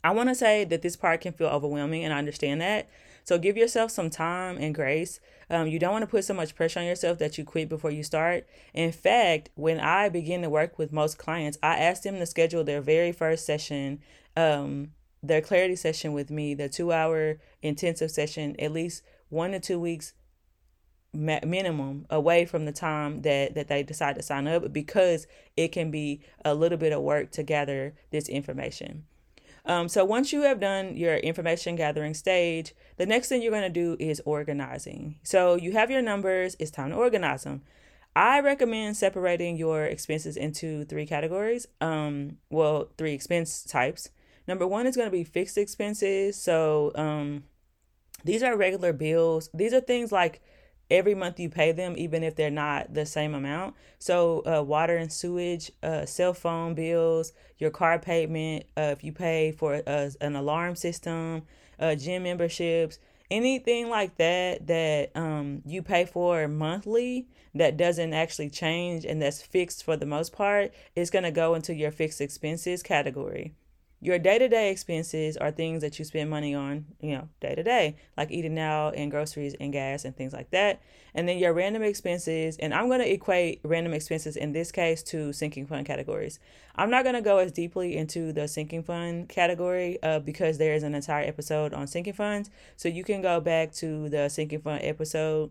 I 0.04 0.12
want 0.12 0.30
to 0.30 0.36
say 0.36 0.64
that 0.66 0.82
this 0.82 0.96
part 0.96 1.22
can 1.22 1.34
feel 1.34 1.48
overwhelming, 1.48 2.04
and 2.04 2.14
I 2.14 2.18
understand 2.18 2.62
that. 2.62 2.90
So 3.24 3.38
give 3.38 3.58
yourself 3.58 3.92
some 3.92 4.10
time 4.10 4.58
and 4.58 4.74
grace. 4.74 5.20
Um, 5.50 5.68
you 5.68 5.80
don't 5.80 5.92
want 5.92 6.04
to 6.04 6.10
put 6.10 6.24
so 6.24 6.34
much 6.34 6.56
pressure 6.56 6.80
on 6.80 6.86
yourself 6.86 7.20
that 7.20 7.38
you 7.38 7.44
quit 7.44 7.68
before 7.68 7.92
you 7.92 8.04
start. 8.04 8.48
In 8.74 8.92
fact, 8.94 9.50
when 9.56 9.82
I 9.82 10.08
begin 10.08 10.42
to 10.44 10.50
work 10.50 10.78
with 10.78 10.94
most 10.94 11.18
clients, 11.18 11.58
I 11.62 11.78
ask 11.78 12.04
them 12.04 12.20
to 12.20 12.26
schedule 12.26 12.64
their 12.64 12.80
very 12.80 13.12
first 13.12 13.46
session, 13.46 14.00
um, 14.38 14.92
their 15.22 15.42
clarity 15.42 15.76
session 15.76 16.14
with 16.14 16.32
me, 16.32 16.54
the 16.54 16.70
two 16.70 16.94
hour 16.94 17.40
intensive 17.62 18.12
session, 18.12 18.56
at 18.60 18.72
least 18.72 19.04
one 19.30 19.52
to 19.52 19.60
two 19.60 19.80
weeks 19.80 20.14
minimum 21.14 22.06
away 22.10 22.46
from 22.46 22.66
the 22.66 22.72
time 22.72 23.22
that 23.24 23.56
that 23.56 23.68
they 23.68 23.82
decide 23.82 24.16
to 24.16 24.22
sign 24.22 24.48
up 24.48 24.72
because 24.72 25.26
it 25.56 25.70
can 25.70 25.90
be 25.90 26.22
a 26.46 26.54
little 26.54 26.78
bit 26.78 26.94
of 26.94 27.02
work 27.02 27.32
to 27.32 27.44
gather 27.44 27.94
this 28.12 28.30
information. 28.30 29.06
Um, 29.68 29.90
so 29.90 30.06
once 30.06 30.32
you 30.32 30.42
have 30.44 30.60
done 30.60 30.96
your 30.96 31.18
information 31.18 31.76
gathering 31.76 32.14
stage, 32.14 32.74
the 32.96 33.06
next 33.06 33.28
thing 33.28 33.42
you're 33.42 33.52
going 33.52 33.64
to 33.64 33.70
do 33.70 33.98
is 34.00 34.22
organizing. 34.26 35.20
So 35.24 35.56
you 35.56 35.74
have 35.74 35.92
your 35.92 36.02
numbers, 36.02 36.56
it's 36.58 36.72
time 36.72 36.92
to 36.92 36.96
organize 36.96 37.44
them. 37.44 37.62
I 38.16 38.40
recommend 38.40 38.98
separating 38.98 39.58
your 39.58 39.84
expenses 39.84 40.38
into 40.38 40.86
three 40.86 41.06
categories. 41.06 41.68
Um, 41.82 42.38
well, 42.50 42.90
three 42.98 43.14
expense 43.14 43.64
types. 43.64 44.10
Number 44.48 44.66
one 44.66 44.88
is 44.88 44.96
going 44.96 45.08
to 45.08 45.12
be 45.16 45.26
fixed 45.26 45.58
expenses. 45.58 46.42
So 46.42 46.94
um, 46.96 47.44
these 48.24 48.42
are 48.42 48.56
regular 48.58 48.94
bills. 48.94 49.50
These 49.54 49.74
are 49.74 49.82
things 49.82 50.12
like 50.12 50.42
every 50.90 51.16
month 51.16 51.40
you 51.40 51.50
pay 51.50 51.72
them, 51.72 51.96
even 51.98 52.24
if 52.24 52.36
they're 52.36 52.50
not 52.50 52.94
the 52.94 53.06
same 53.06 53.34
amount. 53.36 53.76
So, 54.00 54.44
uh, 54.46 54.64
water 54.64 54.98
and 54.98 55.12
sewage, 55.12 55.72
uh, 55.84 56.06
cell 56.06 56.34
phone 56.34 56.74
bills, 56.74 57.34
your 57.58 57.72
car 57.72 58.00
payment, 58.00 58.66
uh, 58.78 58.94
if 58.98 59.04
you 59.04 59.12
pay 59.12 59.52
for 59.52 59.82
uh, 59.86 60.10
an 60.22 60.36
alarm 60.36 60.76
system, 60.76 61.44
uh, 61.80 61.96
gym 61.96 62.24
memberships, 62.24 63.00
anything 63.30 63.90
like 63.90 64.16
that 64.18 64.68
that 64.68 65.12
um, 65.16 65.62
you 65.66 65.82
pay 65.82 66.06
for 66.06 66.48
monthly 66.48 67.28
that 67.54 67.78
doesn't 67.78 68.14
actually 68.14 68.50
change 68.50 69.06
and 69.06 69.22
that's 69.22 69.42
fixed 69.42 69.84
for 69.84 69.98
the 69.98 70.06
most 70.06 70.32
part 70.32 70.72
is 70.96 71.10
going 71.10 71.24
to 71.24 71.32
go 71.32 71.54
into 71.54 71.74
your 71.74 71.92
fixed 71.92 72.22
expenses 72.22 72.84
category. 72.84 73.54
Your 74.00 74.20
day 74.20 74.38
to 74.38 74.48
day 74.48 74.70
expenses 74.70 75.38
are 75.38 75.50
things 75.50 75.82
that 75.82 75.98
you 75.98 76.06
spend 76.06 76.30
money 76.30 76.54
on, 76.54 76.86
you 77.02 77.16
know, 77.16 77.30
day 77.40 77.56
to 77.56 77.64
day, 77.64 77.96
like 78.16 78.30
eating 78.30 78.60
out 78.60 78.96
and 78.96 79.10
groceries 79.10 79.56
and 79.60 79.74
gas 79.74 80.06
and 80.06 80.16
things 80.16 80.34
like 80.34 80.52
that. 80.52 80.84
And 81.16 81.28
then 81.28 81.40
your 81.40 81.52
random 81.52 81.82
expenses, 81.82 82.58
and 82.58 82.76
I'm 82.76 82.90
going 82.90 83.00
to 83.00 83.12
equate 83.12 83.60
random 83.64 83.94
expenses 83.94 84.38
in 84.38 84.52
this 84.52 84.72
case 84.72 85.02
to 85.04 85.34
sinking 85.34 85.66
fund 85.66 85.88
categories. 85.88 86.40
I'm 86.76 86.92
not 86.92 87.06
going 87.06 87.16
to 87.16 87.24
go 87.24 87.40
as 87.40 87.52
deeply 87.52 87.98
into 87.98 88.32
the 88.32 88.48
sinking 88.48 88.84
fund 88.84 89.30
category 89.30 89.98
uh, 90.04 90.20
because 90.20 90.60
there 90.60 90.76
is 90.76 90.84
an 90.84 90.94
entire 90.94 91.26
episode 91.26 91.74
on 91.74 91.88
sinking 91.88 92.14
funds. 92.14 92.52
So 92.76 92.90
you 92.90 93.04
can 93.04 93.24
go 93.24 93.40
back 93.40 93.72
to 93.76 94.10
the 94.10 94.30
sinking 94.30 94.62
fund 94.62 94.82
episode 94.84 95.50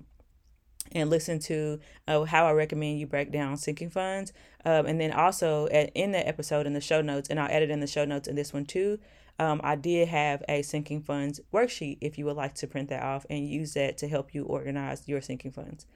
and 0.93 1.11
listen 1.11 1.39
to 1.41 1.81
uh, 2.09 2.25
how 2.25 2.47
I 2.47 2.53
recommend 2.53 2.99
you 2.99 3.07
break 3.07 3.33
down 3.33 3.57
sinking 3.57 3.91
funds. 3.91 4.33
Um, 4.65 4.87
and 4.87 5.01
then 5.01 5.13
also 5.13 5.67
at, 5.69 5.91
in 5.95 6.13
the 6.13 6.27
episode 6.27 6.67
in 6.67 6.73
the 6.73 6.81
show 6.81 7.01
notes, 7.01 7.29
and 7.29 7.39
I'll 7.39 7.51
edit 7.51 7.71
in 7.71 7.81
the 7.81 7.87
show 7.87 8.05
notes 8.05 8.29
in 8.29 8.37
this 8.37 8.53
one 8.53 8.65
too. 8.65 8.99
Um, 9.39 9.61
I 9.63 9.77
did 9.77 10.09
have 10.09 10.43
a 10.49 10.63
sinking 10.63 11.03
funds 11.03 11.41
worksheet 11.53 11.99
if 12.01 12.17
you 12.17 12.25
would 12.25 12.37
like 12.37 12.55
to 12.55 12.67
print 12.67 12.89
that 12.89 13.03
off 13.03 13.27
and 13.29 13.49
use 13.49 13.75
that 13.75 13.99
to 13.99 14.09
help 14.09 14.35
you 14.35 14.45
organize 14.45 15.07
your 15.07 15.21
sinking 15.21 15.53
funds. 15.53 15.87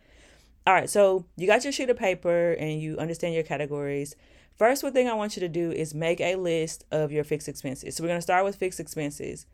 All 0.66 0.74
right, 0.74 0.90
so 0.90 1.24
you 1.36 1.46
got 1.46 1.64
your 1.64 1.72
sheet 1.72 1.88
of 1.88 1.96
paper 1.96 2.52
and 2.52 2.80
you 2.80 2.98
understand 2.98 3.34
your 3.34 3.42
categories. 3.42 4.14
First, 4.56 4.82
one 4.82 4.92
thing 4.92 5.08
I 5.08 5.14
want 5.14 5.36
you 5.36 5.40
to 5.40 5.48
do 5.48 5.72
is 5.72 5.94
make 5.94 6.20
a 6.20 6.36
list 6.36 6.84
of 6.90 7.10
your 7.12 7.24
fixed 7.24 7.48
expenses. 7.48 7.96
So 7.96 8.04
we're 8.04 8.08
going 8.08 8.18
to 8.18 8.22
start 8.22 8.44
with 8.44 8.56
fixed 8.56 8.78
expenses. 8.78 9.46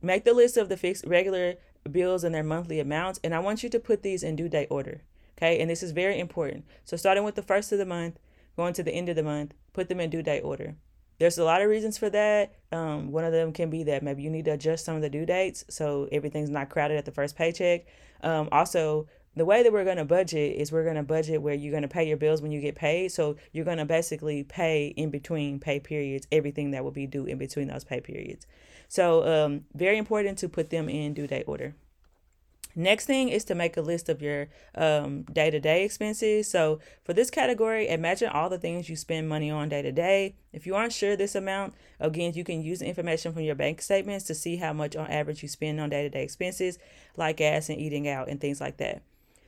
Make 0.00 0.24
the 0.24 0.32
list 0.32 0.56
of 0.56 0.68
the 0.68 0.76
fixed 0.76 1.04
regular 1.04 1.54
bills 1.90 2.24
and 2.24 2.34
their 2.34 2.42
monthly 2.42 2.80
amounts. 2.80 3.20
And 3.24 3.34
I 3.34 3.38
want 3.38 3.62
you 3.62 3.68
to 3.70 3.78
put 3.78 4.02
these 4.02 4.22
in 4.22 4.36
due 4.36 4.48
date 4.48 4.68
order. 4.70 5.02
Okay. 5.38 5.60
And 5.60 5.70
this 5.70 5.82
is 5.82 5.92
very 5.92 6.18
important. 6.18 6.64
So 6.84 6.96
starting 6.96 7.24
with 7.24 7.34
the 7.34 7.42
first 7.42 7.72
of 7.72 7.78
the 7.78 7.86
month, 7.86 8.18
going 8.56 8.74
to 8.74 8.82
the 8.82 8.92
end 8.92 9.08
of 9.08 9.16
the 9.16 9.22
month, 9.22 9.54
put 9.72 9.88
them 9.88 10.00
in 10.00 10.10
due 10.10 10.22
date 10.22 10.42
order. 10.42 10.76
There's 11.18 11.38
a 11.38 11.44
lot 11.44 11.62
of 11.62 11.68
reasons 11.68 11.98
for 11.98 12.10
that. 12.10 12.54
Um, 12.72 13.12
one 13.12 13.24
of 13.24 13.32
them 13.32 13.52
can 13.52 13.70
be 13.70 13.84
that 13.84 14.02
maybe 14.02 14.22
you 14.22 14.30
need 14.30 14.44
to 14.46 14.52
adjust 14.52 14.84
some 14.84 14.96
of 14.96 15.02
the 15.02 15.10
due 15.10 15.26
dates 15.26 15.64
so 15.68 16.08
everything's 16.10 16.50
not 16.50 16.68
crowded 16.68 16.96
at 16.96 17.04
the 17.04 17.12
first 17.12 17.36
paycheck. 17.36 17.86
Um, 18.22 18.48
also, 18.50 19.06
the 19.34 19.44
way 19.44 19.62
that 19.62 19.72
we're 19.72 19.84
going 19.84 19.96
to 19.96 20.04
budget 20.04 20.56
is 20.56 20.70
we're 20.70 20.84
going 20.84 20.96
to 20.96 21.02
budget 21.02 21.40
where 21.40 21.54
you're 21.54 21.70
going 21.70 21.82
to 21.82 21.88
pay 21.88 22.06
your 22.06 22.16
bills 22.16 22.42
when 22.42 22.52
you 22.52 22.60
get 22.60 22.74
paid. 22.74 23.12
So 23.12 23.36
you're 23.52 23.64
going 23.64 23.78
to 23.78 23.84
basically 23.84 24.44
pay 24.44 24.88
in 24.88 25.10
between 25.10 25.58
pay 25.58 25.80
periods, 25.80 26.26
everything 26.30 26.72
that 26.72 26.84
will 26.84 26.90
be 26.90 27.06
due 27.06 27.24
in 27.24 27.38
between 27.38 27.68
those 27.68 27.84
pay 27.84 28.00
periods. 28.00 28.46
So, 28.88 29.26
um, 29.26 29.64
very 29.74 29.96
important 29.96 30.36
to 30.38 30.50
put 30.50 30.68
them 30.68 30.88
in 30.88 31.14
due 31.14 31.26
date 31.26 31.44
order. 31.46 31.74
Next 32.74 33.04
thing 33.04 33.28
is 33.28 33.44
to 33.44 33.54
make 33.54 33.76
a 33.76 33.82
list 33.82 34.08
of 34.08 34.22
your 34.22 34.48
day 34.74 35.50
to 35.50 35.60
day 35.60 35.84
expenses. 35.84 36.50
So, 36.50 36.80
for 37.04 37.12
this 37.14 37.30
category, 37.30 37.88
imagine 37.88 38.28
all 38.28 38.50
the 38.50 38.58
things 38.58 38.88
you 38.88 38.96
spend 38.96 39.28
money 39.28 39.50
on 39.50 39.70
day 39.70 39.82
to 39.82 39.92
day. 39.92 40.36
If 40.52 40.66
you 40.66 40.74
aren't 40.74 40.92
sure 40.92 41.16
this 41.16 41.34
amount, 41.34 41.74
again, 42.00 42.32
you 42.34 42.44
can 42.44 42.62
use 42.62 42.80
the 42.80 42.86
information 42.86 43.32
from 43.32 43.42
your 43.42 43.54
bank 43.54 43.80
statements 43.80 44.26
to 44.26 44.34
see 44.34 44.56
how 44.56 44.74
much 44.74 44.96
on 44.96 45.06
average 45.10 45.42
you 45.42 45.48
spend 45.48 45.80
on 45.80 45.90
day 45.90 46.02
to 46.02 46.10
day 46.10 46.22
expenses 46.22 46.78
like 47.16 47.38
gas 47.38 47.68
and 47.68 47.78
eating 47.78 48.08
out 48.08 48.28
and 48.28 48.40
things 48.40 48.60
like 48.60 48.78
that. 48.78 49.02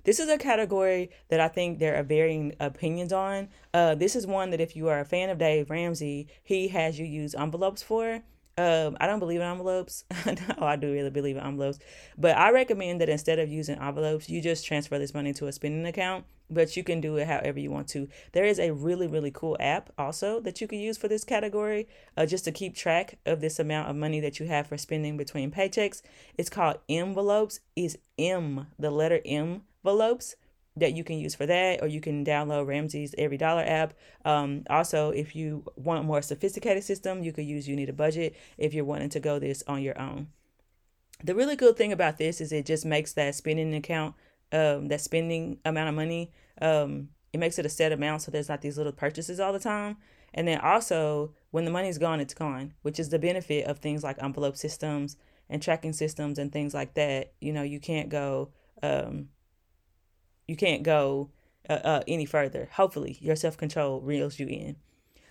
This 0.05 0.21
is 0.21 0.29
a 0.29 0.37
category 0.37 1.11
that 1.29 1.41
I 1.41 1.49
think 1.49 1.79
there 1.79 1.97
are 1.97 2.03
varying 2.03 2.55
opinions 2.61 3.13
on. 3.13 3.49
Uh, 3.73 3.95
this 3.95 4.15
is 4.15 4.27
one 4.27 4.51
that 4.51 4.61
if 4.61 4.77
you 4.77 4.89
are 4.89 5.01
a 5.01 5.05
fan 5.05 5.31
of 5.31 5.39
Dave 5.39 5.71
Ramsey, 5.71 6.29
he 6.43 6.69
has 6.69 6.99
you 6.99 7.07
use 7.07 7.35
envelopes 7.35 7.83
for. 7.83 8.23
Um, 8.57 8.97
I 9.01 9.07
don't 9.07 9.19
believe 9.19 9.41
in 9.41 9.47
envelopes. 9.47 10.05
oh, 10.59 10.67
I 10.67 10.77
do 10.77 10.93
really 10.93 11.11
believe 11.11 11.37
in 11.37 11.43
envelopes. 11.43 11.79
But 12.19 12.37
I 12.37 12.51
recommend 12.51 13.01
that 13.01 13.09
instead 13.09 13.39
of 13.39 13.49
using 13.49 13.79
envelopes, 13.79 14.29
you 14.29 14.43
just 14.43 14.67
transfer 14.67 14.99
this 14.99 15.15
money 15.15 15.33
to 15.35 15.47
a 15.47 15.53
spending 15.53 15.87
account. 15.87 16.27
But 16.51 16.77
you 16.77 16.85
can 16.85 17.01
do 17.01 17.17
it 17.17 17.27
however 17.27 17.59
you 17.59 17.71
want 17.71 17.89
to. 17.89 18.07
There 18.33 18.45
is 18.45 18.59
a 18.59 18.73
really, 18.73 19.07
really 19.07 19.31
cool 19.31 19.57
app 19.59 19.91
also 19.97 20.39
that 20.41 20.61
you 20.61 20.69
can 20.69 20.79
use 20.79 20.99
for 20.99 21.09
this 21.09 21.25
category, 21.25 21.89
uh, 22.19 22.27
just 22.27 22.45
to 22.45 22.53
keep 22.53 22.77
track 22.77 23.19
of 23.25 23.41
this 23.41 23.59
amount 23.59 23.89
of 23.89 23.97
money 23.97 24.21
that 24.21 24.39
you 24.39 24.47
have 24.47 24.67
for 24.67 24.77
spending 24.77 25.17
between 25.17 25.51
paychecks. 25.51 26.03
It's 26.37 26.51
called 26.51 26.77
Mvelopes. 26.89 27.61
Is 27.75 27.97
M 28.19 28.67
the 28.79 28.91
letter 28.91 29.21
M 29.25 29.63
envelopes 29.85 30.37
that 30.77 30.93
you 30.93 31.05
can 31.05 31.19
use 31.19 31.35
for 31.35 31.47
that, 31.47 31.83
or 31.83 31.87
you 31.87 32.01
can 32.01 32.25
download 32.25 32.67
Ramsey's 32.67 33.15
EveryDollar 33.17 33.69
app. 33.69 33.95
Um, 34.25 34.65
also, 34.69 35.11
if 35.11 35.37
you 35.37 35.65
want 35.77 36.01
a 36.01 36.03
more 36.03 36.21
sophisticated 36.21 36.83
system, 36.83 37.23
you 37.23 37.33
could 37.33 37.45
use 37.45 37.69
You 37.69 37.77
Need 37.77 37.91
a 37.91 37.93
Budget 37.93 38.35
if 38.59 38.75
you're 38.75 38.85
wanting 38.85 39.11
to 39.11 39.21
go 39.21 39.39
this 39.39 39.63
on 39.69 39.83
your 39.83 39.99
own. 40.01 40.29
The 41.23 41.35
really 41.35 41.55
good 41.55 41.77
thing 41.77 41.93
about 41.93 42.19
this 42.19 42.41
is 42.41 42.51
it 42.51 42.67
just 42.67 42.85
makes 42.85 43.13
that 43.13 43.37
spending 43.37 43.73
account, 43.75 44.17
um, 44.51 44.89
that 44.89 45.01
spending 45.01 45.59
amount 45.65 45.91
of 45.91 45.95
money, 45.95 46.33
um, 46.61 47.11
it 47.33 47.39
makes 47.39 47.59
it 47.59 47.67
a 47.67 47.69
set 47.69 47.93
amount 47.93 48.23
so 48.23 48.31
there's 48.31 48.49
not 48.49 48.61
these 48.61 48.77
little 48.77 48.93
purchases 48.93 49.39
all 49.39 49.53
the 49.53 49.61
time. 49.61 49.97
And 50.35 50.49
then 50.49 50.59
also, 50.59 51.33
when 51.53 51.65
the 51.65 51.71
money's 51.71 51.99
gone, 51.99 52.19
it's 52.19 52.35
gone, 52.35 52.75
which 52.83 52.99
is 52.99 53.11
the 53.11 53.19
benefit 53.21 53.67
of 53.67 53.79
things 53.79 54.03
like 54.03 54.21
envelope 54.21 54.57
systems 54.57 55.17
and 55.49 55.63
tracking 55.63 55.93
systems 55.93 56.39
and 56.41 56.51
things 56.51 56.75
like 56.75 56.95
that. 56.95 57.33
You 57.41 57.53
know, 57.53 57.63
you 57.63 57.79
can't 57.79 58.09
go, 58.09 58.51
um, 58.83 59.29
you 60.47 60.57
can't 60.57 60.83
go 60.83 61.31
uh, 61.69 61.73
uh, 61.73 62.03
any 62.07 62.25
further. 62.25 62.69
Hopefully, 62.73 63.19
your 63.21 63.37
self 63.37 63.57
control 63.57 64.01
reels 64.01 64.39
you 64.39 64.47
in. 64.47 64.77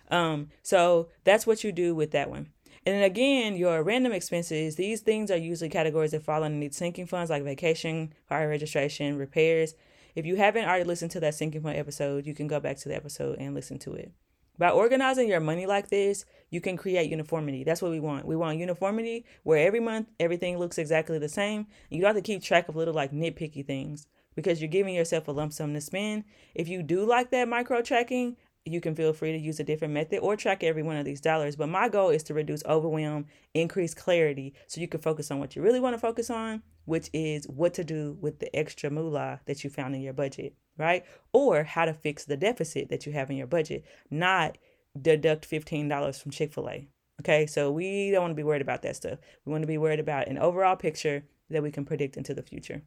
Um, 0.10 0.50
so 0.62 1.10
that's 1.24 1.48
what 1.48 1.64
you 1.64 1.72
do 1.72 1.96
with 1.96 2.12
that 2.12 2.30
one. 2.30 2.50
And 2.86 2.96
then 2.96 3.04
again, 3.04 3.56
your 3.56 3.82
random 3.82 4.12
expenses, 4.12 4.76
these 4.76 5.02
things 5.02 5.32
are 5.32 5.38
usually 5.38 5.70
categories 5.70 6.12
that 6.12 6.24
fall 6.24 6.44
underneath 6.44 6.74
sinking 6.74 7.08
funds 7.08 7.30
like 7.30 7.44
vacation, 7.44 8.14
fire 8.28 8.50
registration, 8.50 9.18
repairs. 9.18 9.74
If 10.16 10.26
you 10.26 10.36
haven't 10.36 10.66
already 10.66 10.84
listened 10.84 11.12
to 11.12 11.20
that 11.22 11.36
sinking 11.36 11.62
fund 11.62 11.78
episode, 11.78 12.28
you 12.28 12.36
can 12.36 12.48
go 12.48 12.60
back 12.60 12.78
to 12.78 12.90
the 12.90 12.96
episode 12.96 13.38
and 13.40 13.56
listen 13.56 13.80
to 13.80 13.94
it. 13.94 14.12
By 14.58 14.70
organizing 14.70 15.28
your 15.30 15.40
money 15.40 15.66
like 15.66 15.90
this, 15.90 16.26
you 16.52 16.62
can 16.62 16.78
create 16.78 17.10
uniformity. 17.10 17.64
That's 17.64 17.82
what 17.82 17.90
we 17.90 18.00
want. 18.00 18.28
We 18.28 18.36
want 18.36 18.60
uniformity 18.60 19.26
where 19.42 19.66
every 19.66 19.80
month 19.80 20.10
everything 20.20 20.60
looks 20.60 20.78
exactly 20.78 21.18
the 21.18 21.30
same. 21.30 21.68
You 21.90 22.02
don't 22.02 22.14
have 22.14 22.16
to 22.18 22.22
keep 22.22 22.44
track 22.44 22.70
of 22.70 22.76
little 22.76 22.94
like 22.94 23.12
nitpicky 23.12 23.66
things 23.66 24.06
because 24.36 24.62
you're 24.62 24.70
giving 24.70 24.96
yourself 24.96 25.28
a 25.28 25.32
lump 25.32 25.54
sum 25.54 25.74
to 25.74 25.82
spend. 25.82 26.24
If 26.56 26.68
you 26.68 26.84
do 26.84 27.06
like 27.06 27.32
that 27.32 27.48
micro 27.48 27.82
tracking, 27.82 28.38
you 28.66 28.80
can 28.80 28.96
feel 28.96 29.12
free 29.12 29.34
to 29.34 29.38
use 29.38 29.60
a 29.60 29.64
different 29.64 29.94
method 29.94 30.20
or 30.20 30.36
track 30.36 30.64
every 30.64 30.84
one 30.84 30.96
of 30.96 31.06
these 31.06 31.20
dollars. 31.20 31.56
But 31.56 31.68
my 31.68 31.90
goal 31.90 32.10
is 32.10 32.24
to 32.24 32.34
reduce 32.34 32.64
overwhelm, 32.66 33.26
increase 33.54 33.94
clarity, 33.94 34.54
so 34.68 34.80
you 34.80 34.88
can 34.88 35.02
focus 35.02 35.32
on 35.32 35.40
what 35.40 35.56
you 35.56 35.62
really 35.62 35.80
want 35.80 35.96
to 35.96 36.00
focus 36.00 36.30
on, 36.30 36.64
which 36.86 37.10
is 37.14 37.46
what 37.48 37.74
to 37.74 37.84
do 37.84 38.18
with 38.22 38.40
the 38.40 38.56
extra 38.56 38.90
moolah 38.90 39.42
that 39.46 39.64
you 39.64 39.70
found 39.70 39.96
in 39.96 40.02
your 40.02 40.14
budget, 40.14 40.56
right? 40.78 41.04
Or 41.34 41.64
how 41.64 41.86
to 41.86 41.94
fix 41.94 42.24
the 42.26 42.38
deficit 42.38 42.90
that 42.90 43.06
you 43.06 43.12
have 43.12 43.30
in 43.30 43.38
your 43.38 43.48
budget, 43.48 43.84
not 44.10 44.58
deduct 45.00 45.50
$15 45.50 46.22
from 46.22 46.32
Chick 46.32 46.54
fil 46.54 46.70
A. 46.70 46.88
Okay, 47.22 47.46
so 47.46 47.72
we 47.72 48.12
don't 48.12 48.22
want 48.22 48.32
to 48.32 48.36
be 48.36 48.44
worried 48.44 48.62
about 48.62 48.82
that 48.84 48.96
stuff. 48.96 49.20
We 49.46 49.52
want 49.52 49.64
to 49.64 49.68
be 49.68 49.78
worried 49.78 50.00
about 50.00 50.28
an 50.28 50.38
overall 50.38 50.76
picture 50.76 51.26
that 51.50 51.64
we 51.64 51.72
can 51.72 51.86
predict 51.86 52.18
into 52.18 52.34
the 52.34 52.42
future. 52.42 52.82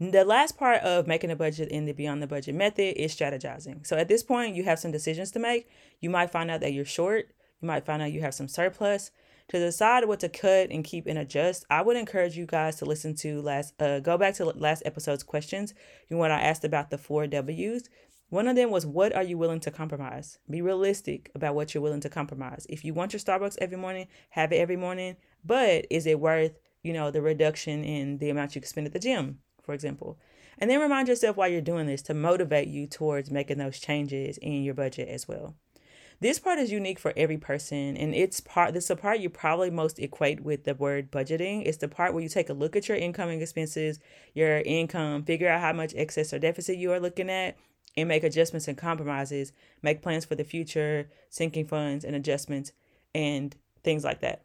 The 0.00 0.24
last 0.24 0.58
part 0.58 0.82
of 0.82 1.06
making 1.06 1.30
a 1.30 1.36
budget 1.36 1.68
in 1.68 1.84
the 1.84 1.92
Beyond 1.92 2.22
the 2.22 2.26
Budget 2.26 2.54
method 2.54 3.00
is 3.00 3.14
strategizing. 3.14 3.86
So 3.86 3.96
at 3.96 4.08
this 4.08 4.22
point, 4.22 4.56
you 4.56 4.64
have 4.64 4.78
some 4.78 4.90
decisions 4.90 5.30
to 5.32 5.38
make. 5.38 5.68
You 6.00 6.10
might 6.10 6.30
find 6.30 6.50
out 6.50 6.60
that 6.60 6.72
you're 6.72 6.84
short. 6.84 7.32
You 7.60 7.68
might 7.68 7.86
find 7.86 8.02
out 8.02 8.12
you 8.12 8.20
have 8.22 8.34
some 8.34 8.48
surplus. 8.48 9.10
To 9.48 9.58
decide 9.58 10.06
what 10.06 10.20
to 10.20 10.28
cut 10.28 10.70
and 10.70 10.82
keep 10.82 11.06
and 11.06 11.18
adjust, 11.18 11.66
I 11.68 11.82
would 11.82 11.96
encourage 11.96 12.36
you 12.36 12.46
guys 12.46 12.76
to 12.76 12.84
listen 12.84 13.14
to 13.16 13.42
last, 13.42 13.80
uh, 13.80 14.00
go 14.00 14.16
back 14.16 14.34
to 14.36 14.44
last 14.46 14.82
episode's 14.86 15.22
questions. 15.22 15.74
You 16.08 16.16
when 16.16 16.32
I 16.32 16.40
asked 16.40 16.64
about 16.64 16.90
the 16.90 16.98
four 16.98 17.26
W's. 17.26 17.88
One 18.30 18.48
of 18.48 18.56
them 18.56 18.70
was, 18.70 18.86
what 18.86 19.14
are 19.14 19.22
you 19.22 19.36
willing 19.36 19.60
to 19.60 19.70
compromise? 19.70 20.38
Be 20.48 20.62
realistic 20.62 21.30
about 21.34 21.54
what 21.54 21.74
you're 21.74 21.82
willing 21.82 22.00
to 22.00 22.08
compromise. 22.08 22.66
If 22.70 22.82
you 22.82 22.94
want 22.94 23.12
your 23.12 23.20
Starbucks 23.20 23.58
every 23.60 23.76
morning, 23.76 24.06
have 24.30 24.52
it 24.52 24.56
every 24.56 24.76
morning. 24.76 25.16
But 25.44 25.86
is 25.90 26.06
it 26.06 26.18
worth, 26.18 26.58
you 26.82 26.94
know, 26.94 27.10
the 27.10 27.20
reduction 27.20 27.84
in 27.84 28.16
the 28.18 28.30
amount 28.30 28.54
you 28.54 28.62
can 28.62 28.68
spend 28.70 28.86
at 28.86 28.94
the 28.94 28.98
gym? 28.98 29.40
For 29.62 29.74
example. 29.74 30.18
And 30.58 30.70
then 30.70 30.80
remind 30.80 31.08
yourself 31.08 31.36
while 31.36 31.48
you're 31.48 31.60
doing 31.60 31.86
this 31.86 32.02
to 32.02 32.14
motivate 32.14 32.68
you 32.68 32.86
towards 32.86 33.30
making 33.30 33.58
those 33.58 33.78
changes 33.78 34.38
in 34.38 34.62
your 34.62 34.74
budget 34.74 35.08
as 35.08 35.26
well. 35.26 35.54
This 36.20 36.38
part 36.38 36.60
is 36.60 36.70
unique 36.70 37.00
for 37.00 37.12
every 37.16 37.36
person, 37.36 37.96
and 37.96 38.14
it's 38.14 38.38
part. 38.38 38.74
This 38.74 38.84
is 38.84 38.90
a 38.90 38.96
part 38.96 39.18
you 39.18 39.28
probably 39.28 39.70
most 39.70 39.98
equate 39.98 40.40
with 40.40 40.62
the 40.62 40.74
word 40.74 41.10
budgeting. 41.10 41.66
It's 41.66 41.78
the 41.78 41.88
part 41.88 42.14
where 42.14 42.22
you 42.22 42.28
take 42.28 42.48
a 42.48 42.52
look 42.52 42.76
at 42.76 42.88
your 42.88 42.96
incoming 42.96 43.42
expenses, 43.42 43.98
your 44.32 44.58
income, 44.58 45.24
figure 45.24 45.48
out 45.48 45.60
how 45.60 45.72
much 45.72 45.94
excess 45.96 46.32
or 46.32 46.38
deficit 46.38 46.76
you 46.76 46.92
are 46.92 47.00
looking 47.00 47.28
at, 47.28 47.56
and 47.96 48.08
make 48.08 48.22
adjustments 48.22 48.68
and 48.68 48.78
compromises. 48.78 49.52
Make 49.82 50.00
plans 50.00 50.24
for 50.24 50.36
the 50.36 50.44
future, 50.44 51.10
sinking 51.28 51.66
funds 51.66 52.04
and 52.04 52.14
adjustments, 52.14 52.70
and 53.12 53.56
things 53.82 54.04
like 54.04 54.20
that. 54.20 54.44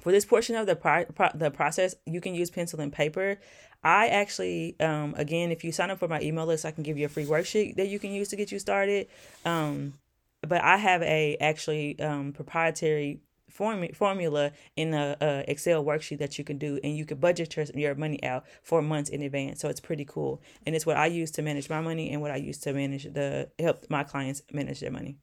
For 0.00 0.10
this 0.10 0.24
portion 0.24 0.56
of 0.56 0.66
the 0.66 0.76
pro- 0.76 1.04
pro- 1.04 1.30
the 1.34 1.50
process, 1.50 1.94
you 2.06 2.20
can 2.20 2.34
use 2.34 2.50
pencil 2.50 2.80
and 2.80 2.92
paper. 2.92 3.38
I 3.84 4.08
actually, 4.08 4.76
um, 4.80 5.14
again, 5.16 5.50
if 5.50 5.64
you 5.64 5.72
sign 5.72 5.90
up 5.90 5.98
for 5.98 6.08
my 6.08 6.20
email 6.20 6.46
list, 6.46 6.64
I 6.64 6.70
can 6.70 6.82
give 6.82 6.98
you 6.98 7.06
a 7.06 7.08
free 7.08 7.26
worksheet 7.26 7.76
that 7.76 7.88
you 7.88 7.98
can 7.98 8.12
use 8.12 8.28
to 8.28 8.36
get 8.36 8.52
you 8.52 8.58
started. 8.58 9.08
Um, 9.44 9.94
but 10.40 10.62
I 10.62 10.76
have 10.76 11.02
a 11.02 11.36
actually 11.40 11.98
um, 12.00 12.32
proprietary 12.32 13.20
form- 13.48 13.92
formula 13.94 14.52
in 14.76 14.94
a, 14.94 15.16
a, 15.20 15.44
Excel 15.50 15.84
worksheet 15.84 16.18
that 16.18 16.38
you 16.38 16.44
can 16.44 16.58
do, 16.58 16.80
and 16.82 16.96
you 16.96 17.04
can 17.04 17.18
budget 17.18 17.54
your, 17.56 17.66
your 17.74 17.94
money 17.94 18.22
out 18.24 18.44
for 18.62 18.82
months 18.82 19.10
in 19.10 19.22
advance. 19.22 19.60
So 19.60 19.68
it's 19.68 19.80
pretty 19.80 20.04
cool, 20.04 20.40
and 20.66 20.74
it's 20.74 20.86
what 20.86 20.96
I 20.96 21.06
use 21.06 21.30
to 21.32 21.42
manage 21.42 21.68
my 21.68 21.80
money 21.80 22.10
and 22.10 22.20
what 22.20 22.30
I 22.30 22.36
use 22.36 22.58
to 22.58 22.72
manage 22.72 23.04
the 23.04 23.50
help 23.58 23.86
my 23.88 24.02
clients 24.04 24.42
manage 24.52 24.80
their 24.80 24.90
money. 24.90 25.16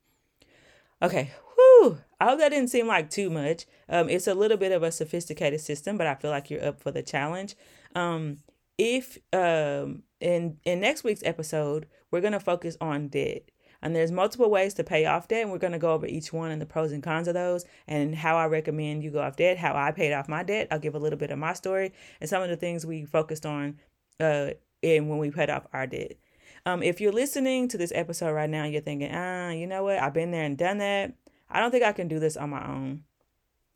Okay, 1.02 1.32
whew. 1.56 2.00
I 2.20 2.26
hope 2.26 2.40
that 2.40 2.50
didn't 2.50 2.70
seem 2.70 2.88
like 2.88 3.10
too 3.10 3.30
much. 3.30 3.66
Um, 3.88 4.10
it's 4.10 4.28
a 4.28 4.34
little 4.34 4.58
bit 4.58 4.72
of 4.72 4.84
a 4.84 4.92
sophisticated 4.92 5.62
system, 5.62 5.98
but 5.98 6.08
I 6.08 6.16
feel 6.16 6.32
like 6.32 6.50
you're 6.50 6.66
up 6.66 6.82
for 6.82 6.92
the 6.92 7.02
challenge. 7.02 7.56
Um, 7.96 8.40
if 8.78 9.18
um, 9.34 10.04
in 10.20 10.58
in 10.66 10.80
next 10.80 11.04
week's 11.04 11.24
episode, 11.24 11.88
we're 12.12 12.22
gonna 12.22 12.40
focus 12.40 12.78
on 12.82 13.08
debt. 13.08 13.50
And 13.82 13.96
there's 13.96 14.12
multiple 14.12 14.50
ways 14.50 14.74
to 14.74 14.84
pay 14.84 15.06
off 15.06 15.30
debt, 15.30 15.44
and 15.44 15.52
we're 15.52 15.58
to 15.60 15.78
go 15.78 15.94
over 15.94 16.06
each 16.06 16.34
one 16.34 16.52
and 16.52 16.62
the 16.62 16.66
pros 16.66 16.92
and 16.92 17.02
cons 17.02 17.30
of 17.30 17.34
those, 17.34 17.64
and 17.88 18.14
how 18.14 18.36
I 18.36 18.48
recommend 18.48 19.04
you 19.04 19.12
go 19.12 19.22
off 19.22 19.38
debt, 19.38 19.58
how 19.58 19.74
I 19.74 19.92
paid 19.92 20.12
off 20.12 20.28
my 20.28 20.44
debt. 20.44 20.68
I'll 20.70 20.80
give 20.80 20.96
a 20.96 21.00
little 21.00 21.18
bit 21.18 21.32
of 21.32 21.40
my 21.40 21.54
story 21.54 21.94
and 22.20 22.30
some 22.30 22.44
of 22.44 22.50
the 22.50 22.58
things 22.58 22.86
we 22.86 23.06
focused 23.06 23.46
on 23.46 23.80
uh, 24.20 24.50
in 24.82 25.08
when 25.08 25.18
we 25.18 25.32
paid 25.32 25.50
off 25.50 25.66
our 25.72 25.88
debt. 25.88 26.18
Um, 26.66 26.84
if 26.84 27.00
you're 27.00 27.12
listening 27.12 27.68
to 27.70 27.78
this 27.78 27.92
episode 27.96 28.32
right 28.32 28.50
now, 28.50 28.66
you're 28.66 28.82
thinking, 28.82 29.12
ah, 29.14 29.50
you 29.50 29.68
know 29.68 29.84
what? 29.84 30.00
I've 30.00 30.14
been 30.14 30.32
there 30.32 30.44
and 30.44 30.58
done 30.58 30.80
that. 30.80 31.14
I 31.50 31.60
don't 31.60 31.72
think 31.72 31.84
I 31.84 31.94
can 31.94 32.08
do 32.08 32.20
this 32.20 32.38
on 32.38 32.50
my 32.52 32.66
own. 32.66 33.04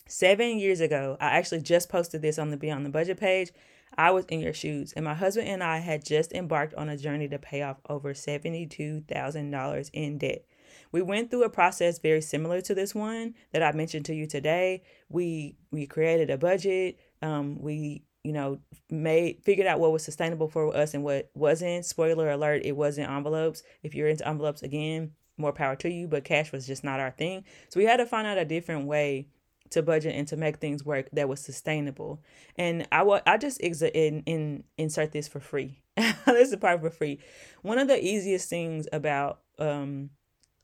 Seven 0.08 0.60
years 0.60 0.82
ago, 0.82 1.18
I 1.20 1.38
actually 1.38 1.62
just 1.62 1.90
posted 1.90 2.22
this 2.22 2.38
on 2.38 2.50
the 2.50 2.58
Beyond 2.58 2.86
the 2.86 2.90
Budget 2.90 3.20
page. 3.20 3.52
I 3.98 4.12
was 4.12 4.26
in 4.26 4.40
your 4.40 4.54
shoes, 4.54 4.92
and 4.94 5.06
my 5.06 5.14
husband 5.14 5.48
and 5.48 5.64
I 5.64 5.78
had 5.78 6.04
just 6.04 6.34
embarked 6.34 6.74
on 6.76 6.90
a 6.90 6.98
journey 6.98 7.28
to 7.30 7.40
pay 7.40 7.62
off 7.62 7.78
over 7.88 8.14
$72,000 8.14 9.90
in 9.94 10.18
debt. 10.18 10.46
We 10.92 11.02
went 11.02 11.30
through 11.30 11.44
a 11.44 11.50
process 11.50 12.00
very 12.00 12.22
similar 12.22 12.62
to 12.62 12.76
this 12.76 12.94
one 12.94 13.36
that 13.52 13.64
I 13.64 13.72
mentioned 13.72 14.06
to 14.06 14.16
you 14.16 14.28
today. 14.28 14.84
We 15.10 15.56
we 15.72 15.88
created 15.88 16.30
a 16.30 16.38
budget. 16.38 17.00
Um, 17.22 17.60
we 17.60 18.04
you 18.24 18.34
know 18.34 18.60
made 18.90 19.44
figured 19.44 19.68
out 19.68 19.80
what 19.80 19.92
was 19.92 20.04
sustainable 20.04 20.48
for 20.48 20.76
us 20.76 20.94
and 20.94 21.04
what 21.04 21.30
wasn't. 21.34 21.86
Spoiler 21.86 22.30
alert: 22.32 22.62
it 22.66 22.76
wasn't 22.76 23.10
envelopes. 23.10 23.64
If 23.84 23.96
you're 23.96 24.08
into 24.08 24.28
envelopes, 24.28 24.64
again, 24.64 25.12
more 25.38 25.54
power 25.54 25.76
to 25.78 25.90
you. 25.90 26.08
But 26.08 26.24
cash 26.24 26.52
was 26.52 26.68
just 26.68 26.84
not 26.84 27.00
our 27.00 27.12
thing. 27.12 27.44
So 27.70 27.80
we 27.80 27.86
had 27.86 27.98
to 27.98 28.06
find 28.06 28.28
out 28.28 28.38
a 28.38 28.46
different 28.46 28.86
way 28.86 29.28
to 29.72 29.82
budget 29.82 30.16
and 30.16 30.28
to 30.28 30.38
make 30.38 30.58
things 30.58 30.86
work 30.86 31.10
that 31.14 31.28
was 31.28 31.40
sustainable. 31.40 32.22
And 32.58 32.88
I 32.92 33.04
will 33.04 33.22
I 33.26 33.38
just 33.38 33.60
ex- 33.62 33.82
in, 33.82 34.24
in 34.26 34.64
insert 34.78 35.12
this 35.12 35.28
for 35.28 35.40
free. 35.40 35.82
this 35.98 36.52
is 36.52 36.56
part 36.58 36.82
for 36.82 36.90
free. 36.90 37.20
One 37.62 37.80
of 37.80 37.88
the 37.88 38.04
easiest 38.04 38.50
things 38.50 38.88
about 38.94 39.40
um 39.60 40.12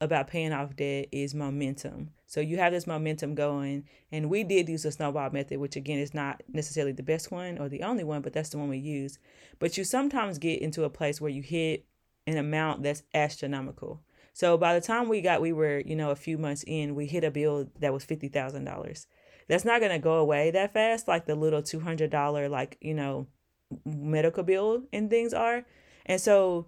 about 0.01 0.27
paying 0.27 0.53
off 0.53 0.75
debt 0.75 1.08
is 1.12 1.36
momentum. 1.36 2.12
So 2.25 2.39
you 2.39 2.58
have 2.58 2.72
this 2.72 2.88
momentum 2.88 3.36
going, 3.36 3.86
and 4.12 4.29
we 4.29 4.44
did 4.44 4.70
use 4.70 4.84
the 4.84 4.91
snowball 4.91 5.29
method, 5.32 5.60
which 5.60 5.75
again 5.75 6.00
is 6.00 6.13
not 6.13 6.41
necessarily 6.48 6.94
the 6.94 7.03
best 7.03 7.32
one 7.32 7.58
or 7.58 7.68
the 7.68 7.84
only 7.84 8.03
one, 8.03 8.22
but 8.22 8.34
that's 8.34 8.50
the 8.50 8.58
one 8.58 8.70
we 8.70 8.77
use. 8.77 9.20
But 9.58 9.77
you 9.77 9.84
sometimes 9.84 10.38
get 10.38 10.62
into 10.62 10.84
a 10.84 10.89
place 10.89 11.20
where 11.20 11.32
you 11.32 11.41
hit 11.41 11.86
an 12.27 12.38
amount 12.38 12.84
that's 12.84 13.03
astronomical. 13.13 14.01
So 14.34 14.58
by 14.58 14.74
the 14.74 14.86
time 14.86 15.10
we 15.10 15.22
got, 15.22 15.41
we 15.41 15.51
were, 15.51 15.79
you 15.79 15.96
know, 15.96 16.12
a 16.12 16.15
few 16.15 16.38
months 16.38 16.63
in, 16.65 16.96
we 16.96 17.08
hit 17.08 17.24
a 17.24 17.32
bill 17.32 17.68
that 17.79 17.91
was 17.91 18.06
$50,000. 18.06 19.06
That's 19.50 19.65
not 19.65 19.79
going 19.79 19.91
to 19.91 20.00
go 20.00 20.13
away 20.13 20.51
that 20.51 20.74
fast, 20.74 21.08
like 21.08 21.25
the 21.25 21.36
little 21.36 21.62
$200, 21.62 22.50
like, 22.50 22.77
you 22.79 22.94
know, 22.94 23.27
medical 23.84 24.44
bill 24.44 24.84
and 24.94 25.10
things 25.10 25.34
are. 25.34 25.65
And 26.06 26.22
so 26.22 26.68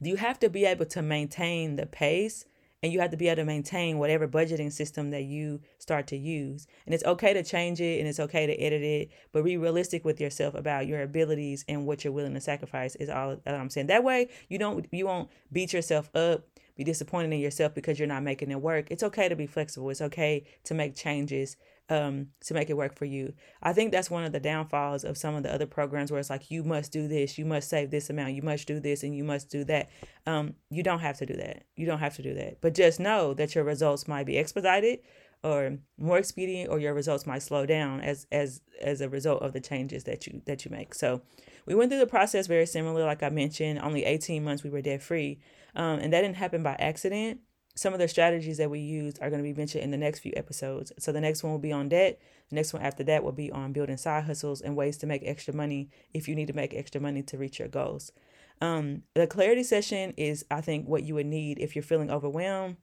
you 0.00 0.16
have 0.16 0.38
to 0.40 0.48
be 0.48 0.64
able 0.64 0.86
to 0.86 1.02
maintain 1.02 1.76
the 1.76 1.86
pace 1.86 2.44
and 2.82 2.92
you 2.92 3.00
have 3.00 3.10
to 3.10 3.16
be 3.16 3.28
able 3.28 3.36
to 3.36 3.44
maintain 3.44 3.98
whatever 3.98 4.26
budgeting 4.26 4.72
system 4.72 5.10
that 5.10 5.24
you 5.24 5.60
start 5.78 6.06
to 6.08 6.16
use. 6.16 6.66
And 6.86 6.94
it's 6.94 7.04
okay 7.04 7.34
to 7.34 7.42
change 7.42 7.80
it 7.80 7.98
and 7.98 8.08
it's 8.08 8.20
okay 8.20 8.46
to 8.46 8.54
edit 8.54 8.82
it, 8.82 9.10
but 9.32 9.44
be 9.44 9.58
realistic 9.58 10.04
with 10.04 10.20
yourself 10.20 10.54
about 10.54 10.86
your 10.86 11.02
abilities 11.02 11.64
and 11.68 11.86
what 11.86 12.04
you're 12.04 12.12
willing 12.12 12.34
to 12.34 12.40
sacrifice 12.40 12.94
is 12.96 13.10
all 13.10 13.36
that 13.44 13.54
I'm 13.54 13.68
saying. 13.68 13.88
That 13.88 14.04
way 14.04 14.28
you 14.48 14.58
don't 14.58 14.86
you 14.90 15.06
won't 15.06 15.28
beat 15.52 15.72
yourself 15.72 16.08
up 16.14 16.46
be 16.80 16.84
disappointed 16.84 17.30
in 17.30 17.40
yourself 17.40 17.74
because 17.74 17.98
you're 17.98 18.08
not 18.08 18.22
making 18.22 18.50
it 18.50 18.58
work. 18.58 18.86
It's 18.90 19.02
okay 19.02 19.28
to 19.28 19.36
be 19.36 19.46
flexible. 19.46 19.90
It's 19.90 20.00
okay 20.00 20.44
to 20.64 20.72
make 20.72 20.96
changes 20.96 21.58
um, 21.90 22.28
to 22.46 22.54
make 22.54 22.70
it 22.70 22.76
work 22.76 22.96
for 22.96 23.04
you. 23.04 23.34
I 23.62 23.74
think 23.74 23.92
that's 23.92 24.10
one 24.10 24.24
of 24.24 24.32
the 24.32 24.40
downfalls 24.40 25.04
of 25.04 25.18
some 25.18 25.34
of 25.34 25.42
the 25.42 25.52
other 25.52 25.66
programs 25.66 26.10
where 26.10 26.18
it's 26.18 26.30
like 26.30 26.50
you 26.50 26.64
must 26.64 26.90
do 26.90 27.06
this, 27.06 27.36
you 27.36 27.44
must 27.44 27.68
save 27.68 27.90
this 27.90 28.08
amount, 28.08 28.32
you 28.32 28.40
must 28.40 28.66
do 28.66 28.80
this, 28.80 29.02
and 29.02 29.14
you 29.14 29.24
must 29.24 29.50
do 29.50 29.62
that. 29.64 29.90
Um, 30.26 30.54
you 30.70 30.82
don't 30.82 31.00
have 31.00 31.18
to 31.18 31.26
do 31.26 31.34
that. 31.34 31.64
You 31.76 31.84
don't 31.84 31.98
have 31.98 32.16
to 32.16 32.22
do 32.22 32.32
that. 32.32 32.62
But 32.62 32.74
just 32.74 32.98
know 32.98 33.34
that 33.34 33.54
your 33.54 33.64
results 33.64 34.08
might 34.08 34.24
be 34.24 34.38
expedited 34.38 35.00
or 35.42 35.78
more 35.98 36.18
expedient, 36.18 36.70
or 36.70 36.78
your 36.78 36.94
results 36.94 37.26
might 37.26 37.42
slow 37.42 37.66
down 37.66 38.00
as 38.00 38.26
as 38.30 38.60
as 38.80 39.00
a 39.00 39.08
result 39.08 39.42
of 39.42 39.52
the 39.52 39.60
changes 39.60 40.04
that 40.04 40.26
you 40.26 40.42
that 40.46 40.64
you 40.64 40.70
make. 40.70 40.94
So 40.94 41.22
we 41.66 41.74
went 41.74 41.90
through 41.90 42.00
the 42.00 42.06
process 42.06 42.46
very 42.46 42.66
similar, 42.66 43.04
like 43.04 43.22
I 43.22 43.30
mentioned. 43.30 43.78
Only 43.78 44.04
18 44.04 44.44
months 44.44 44.62
we 44.62 44.70
were 44.70 44.82
debt 44.82 45.02
free. 45.02 45.40
Um, 45.74 45.98
and 45.98 46.12
that 46.12 46.22
didn't 46.22 46.36
happen 46.36 46.62
by 46.62 46.76
accident. 46.78 47.40
Some 47.76 47.92
of 47.92 48.00
the 48.00 48.08
strategies 48.08 48.58
that 48.58 48.70
we 48.70 48.80
used 48.80 49.18
are 49.22 49.30
going 49.30 49.42
to 49.42 49.48
be 49.48 49.56
mentioned 49.56 49.84
in 49.84 49.90
the 49.90 49.96
next 49.96 50.18
few 50.18 50.32
episodes. 50.36 50.92
So 50.98 51.12
the 51.12 51.20
next 51.20 51.42
one 51.42 51.52
will 51.52 51.60
be 51.60 51.72
on 51.72 51.88
debt. 51.88 52.20
The 52.48 52.56
next 52.56 52.72
one 52.72 52.82
after 52.82 53.04
that 53.04 53.22
will 53.22 53.32
be 53.32 53.50
on 53.50 53.72
building 53.72 53.96
side 53.96 54.24
hustles 54.24 54.60
and 54.60 54.76
ways 54.76 54.96
to 54.98 55.06
make 55.06 55.22
extra 55.24 55.54
money 55.54 55.88
if 56.12 56.28
you 56.28 56.34
need 56.34 56.48
to 56.48 56.52
make 56.52 56.74
extra 56.74 57.00
money 57.00 57.22
to 57.22 57.38
reach 57.38 57.58
your 57.58 57.68
goals. 57.68 58.12
Um, 58.60 59.04
the 59.14 59.26
clarity 59.26 59.62
session 59.62 60.12
is, 60.16 60.44
I 60.50 60.60
think, 60.60 60.86
what 60.86 61.04
you 61.04 61.14
would 61.14 61.26
need 61.26 61.58
if 61.58 61.74
you're 61.74 61.82
feeling 61.82 62.10
overwhelmed. 62.10 62.76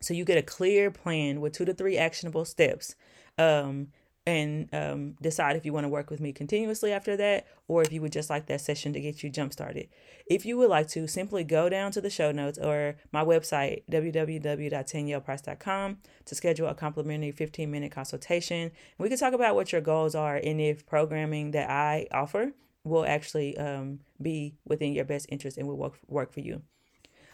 So 0.00 0.14
you 0.14 0.24
get 0.24 0.38
a 0.38 0.42
clear 0.42 0.90
plan 0.90 1.40
with 1.40 1.52
two 1.52 1.64
to 1.64 1.74
three 1.74 1.96
actionable 1.96 2.44
steps. 2.44 2.94
Um, 3.38 3.88
and 4.28 4.68
um, 4.74 5.14
decide 5.22 5.56
if 5.56 5.64
you 5.64 5.72
want 5.72 5.84
to 5.84 5.88
work 5.88 6.10
with 6.10 6.20
me 6.20 6.34
continuously 6.34 6.92
after 6.92 7.16
that 7.16 7.46
or 7.66 7.80
if 7.80 7.90
you 7.90 8.02
would 8.02 8.12
just 8.12 8.28
like 8.28 8.44
that 8.44 8.60
session 8.60 8.92
to 8.92 9.00
get 9.00 9.22
you 9.22 9.30
jump 9.30 9.54
started. 9.54 9.88
If 10.26 10.44
you 10.44 10.58
would 10.58 10.68
like 10.68 10.86
to, 10.88 11.08
simply 11.08 11.44
go 11.44 11.70
down 11.70 11.92
to 11.92 12.02
the 12.02 12.10
show 12.10 12.30
notes 12.30 12.58
or 12.58 12.96
my 13.10 13.24
website, 13.24 13.84
www.tanielleprice.com, 13.90 15.98
to 16.26 16.34
schedule 16.34 16.68
a 16.68 16.74
complimentary 16.74 17.32
15 17.32 17.70
minute 17.70 17.90
consultation. 17.90 18.70
We 18.98 19.08
can 19.08 19.16
talk 19.16 19.32
about 19.32 19.54
what 19.54 19.72
your 19.72 19.80
goals 19.80 20.14
are 20.14 20.36
and 20.36 20.60
if 20.60 20.84
programming 20.84 21.52
that 21.52 21.70
I 21.70 22.06
offer 22.12 22.52
will 22.84 23.06
actually 23.06 23.56
um, 23.56 24.00
be 24.20 24.56
within 24.66 24.92
your 24.92 25.06
best 25.06 25.24
interest 25.30 25.56
and 25.56 25.66
will 25.66 25.78
work, 25.78 25.94
work 26.06 26.34
for 26.34 26.40
you. 26.40 26.60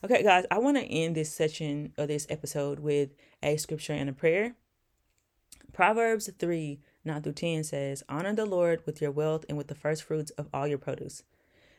Okay, 0.05 0.23
guys, 0.23 0.45
I 0.49 0.59
want 0.59 0.77
to 0.77 0.85
end 0.85 1.17
this 1.17 1.33
session 1.33 1.93
of 1.99 2.07
this 2.07 2.29
episode 2.31 2.79
with 2.79 3.17
a 3.43 3.57
scripture 3.57 3.95
and 3.95 4.09
a 4.09 4.13
prayer. 4.13 4.55
Proverbs 5.75 6.31
3 6.39 6.79
9 7.05 7.23
through 7.23 7.33
10 7.33 7.65
says, 7.65 8.03
Honor 8.09 8.33
the 8.33 8.47
Lord 8.47 8.81
with 8.87 9.03
your 9.03 9.11
wealth 9.11 9.45
and 9.49 9.59
with 9.59 9.67
the 9.67 9.75
first 9.75 10.05
fruits 10.05 10.31
of 10.33 10.49
all 10.55 10.69
your 10.69 10.79
produce. 10.79 11.25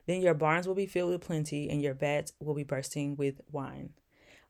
Then 0.06 0.22
your 0.22 0.34
barns 0.34 0.68
will 0.68 0.76
be 0.76 0.86
filled 0.86 1.12
with 1.12 1.22
plenty, 1.22 1.70
and 1.70 1.82
your 1.82 1.94
vats 1.94 2.34
will 2.40 2.54
be 2.54 2.64
bursting 2.64 3.16
with 3.16 3.40
wine. 3.52 3.94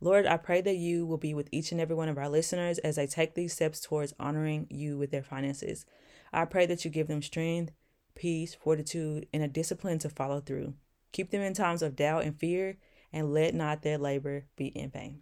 Lord, 0.02 0.26
I 0.26 0.38
pray 0.38 0.62
that 0.62 0.76
you 0.76 1.06
will 1.06 1.20
be 1.20 1.34
with 1.34 1.48
each 1.52 1.72
and 1.72 1.80
every 1.80 1.96
one 1.96 2.10
of 2.10 2.18
our 2.18 2.28
listeners 2.28 2.80
as 2.80 2.96
they 2.96 3.08
take 3.08 3.36
these 3.36 3.54
steps 3.54 3.80
towards 3.80 4.14
honoring 4.20 4.68
you 4.70 4.98
with 4.98 5.12
their 5.12 5.24
finances. 5.24 5.86
I 6.34 6.46
pray 6.46 6.66
that 6.66 6.84
you 6.84 6.92
give 6.92 7.08
them 7.08 7.22
strength, 7.22 7.72
peace, 8.16 8.56
fortitude, 8.56 9.28
and 9.32 9.44
a 9.44 9.48
discipline 9.48 10.00
to 10.00 10.10
follow 10.10 10.42
through. 10.42 10.74
Keep 11.12 11.30
them 11.30 11.42
in 11.42 11.54
times 11.54 11.84
of 11.84 11.96
doubt 11.96 12.26
and 12.26 12.38
fear, 12.38 12.78
and 13.14 13.32
let 13.32 13.54
not 13.54 13.84
their 13.84 14.00
labor 14.00 14.46
be 14.58 14.68
in 14.68 14.90
vain. 14.90 15.22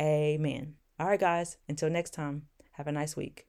Amen. 0.00 0.74
All 1.00 1.08
right, 1.08 1.18
guys, 1.18 1.56
until 1.68 1.90
next 1.90 2.10
time, 2.10 2.42
have 2.76 2.86
a 2.86 2.92
nice 2.92 3.16
week. 3.16 3.44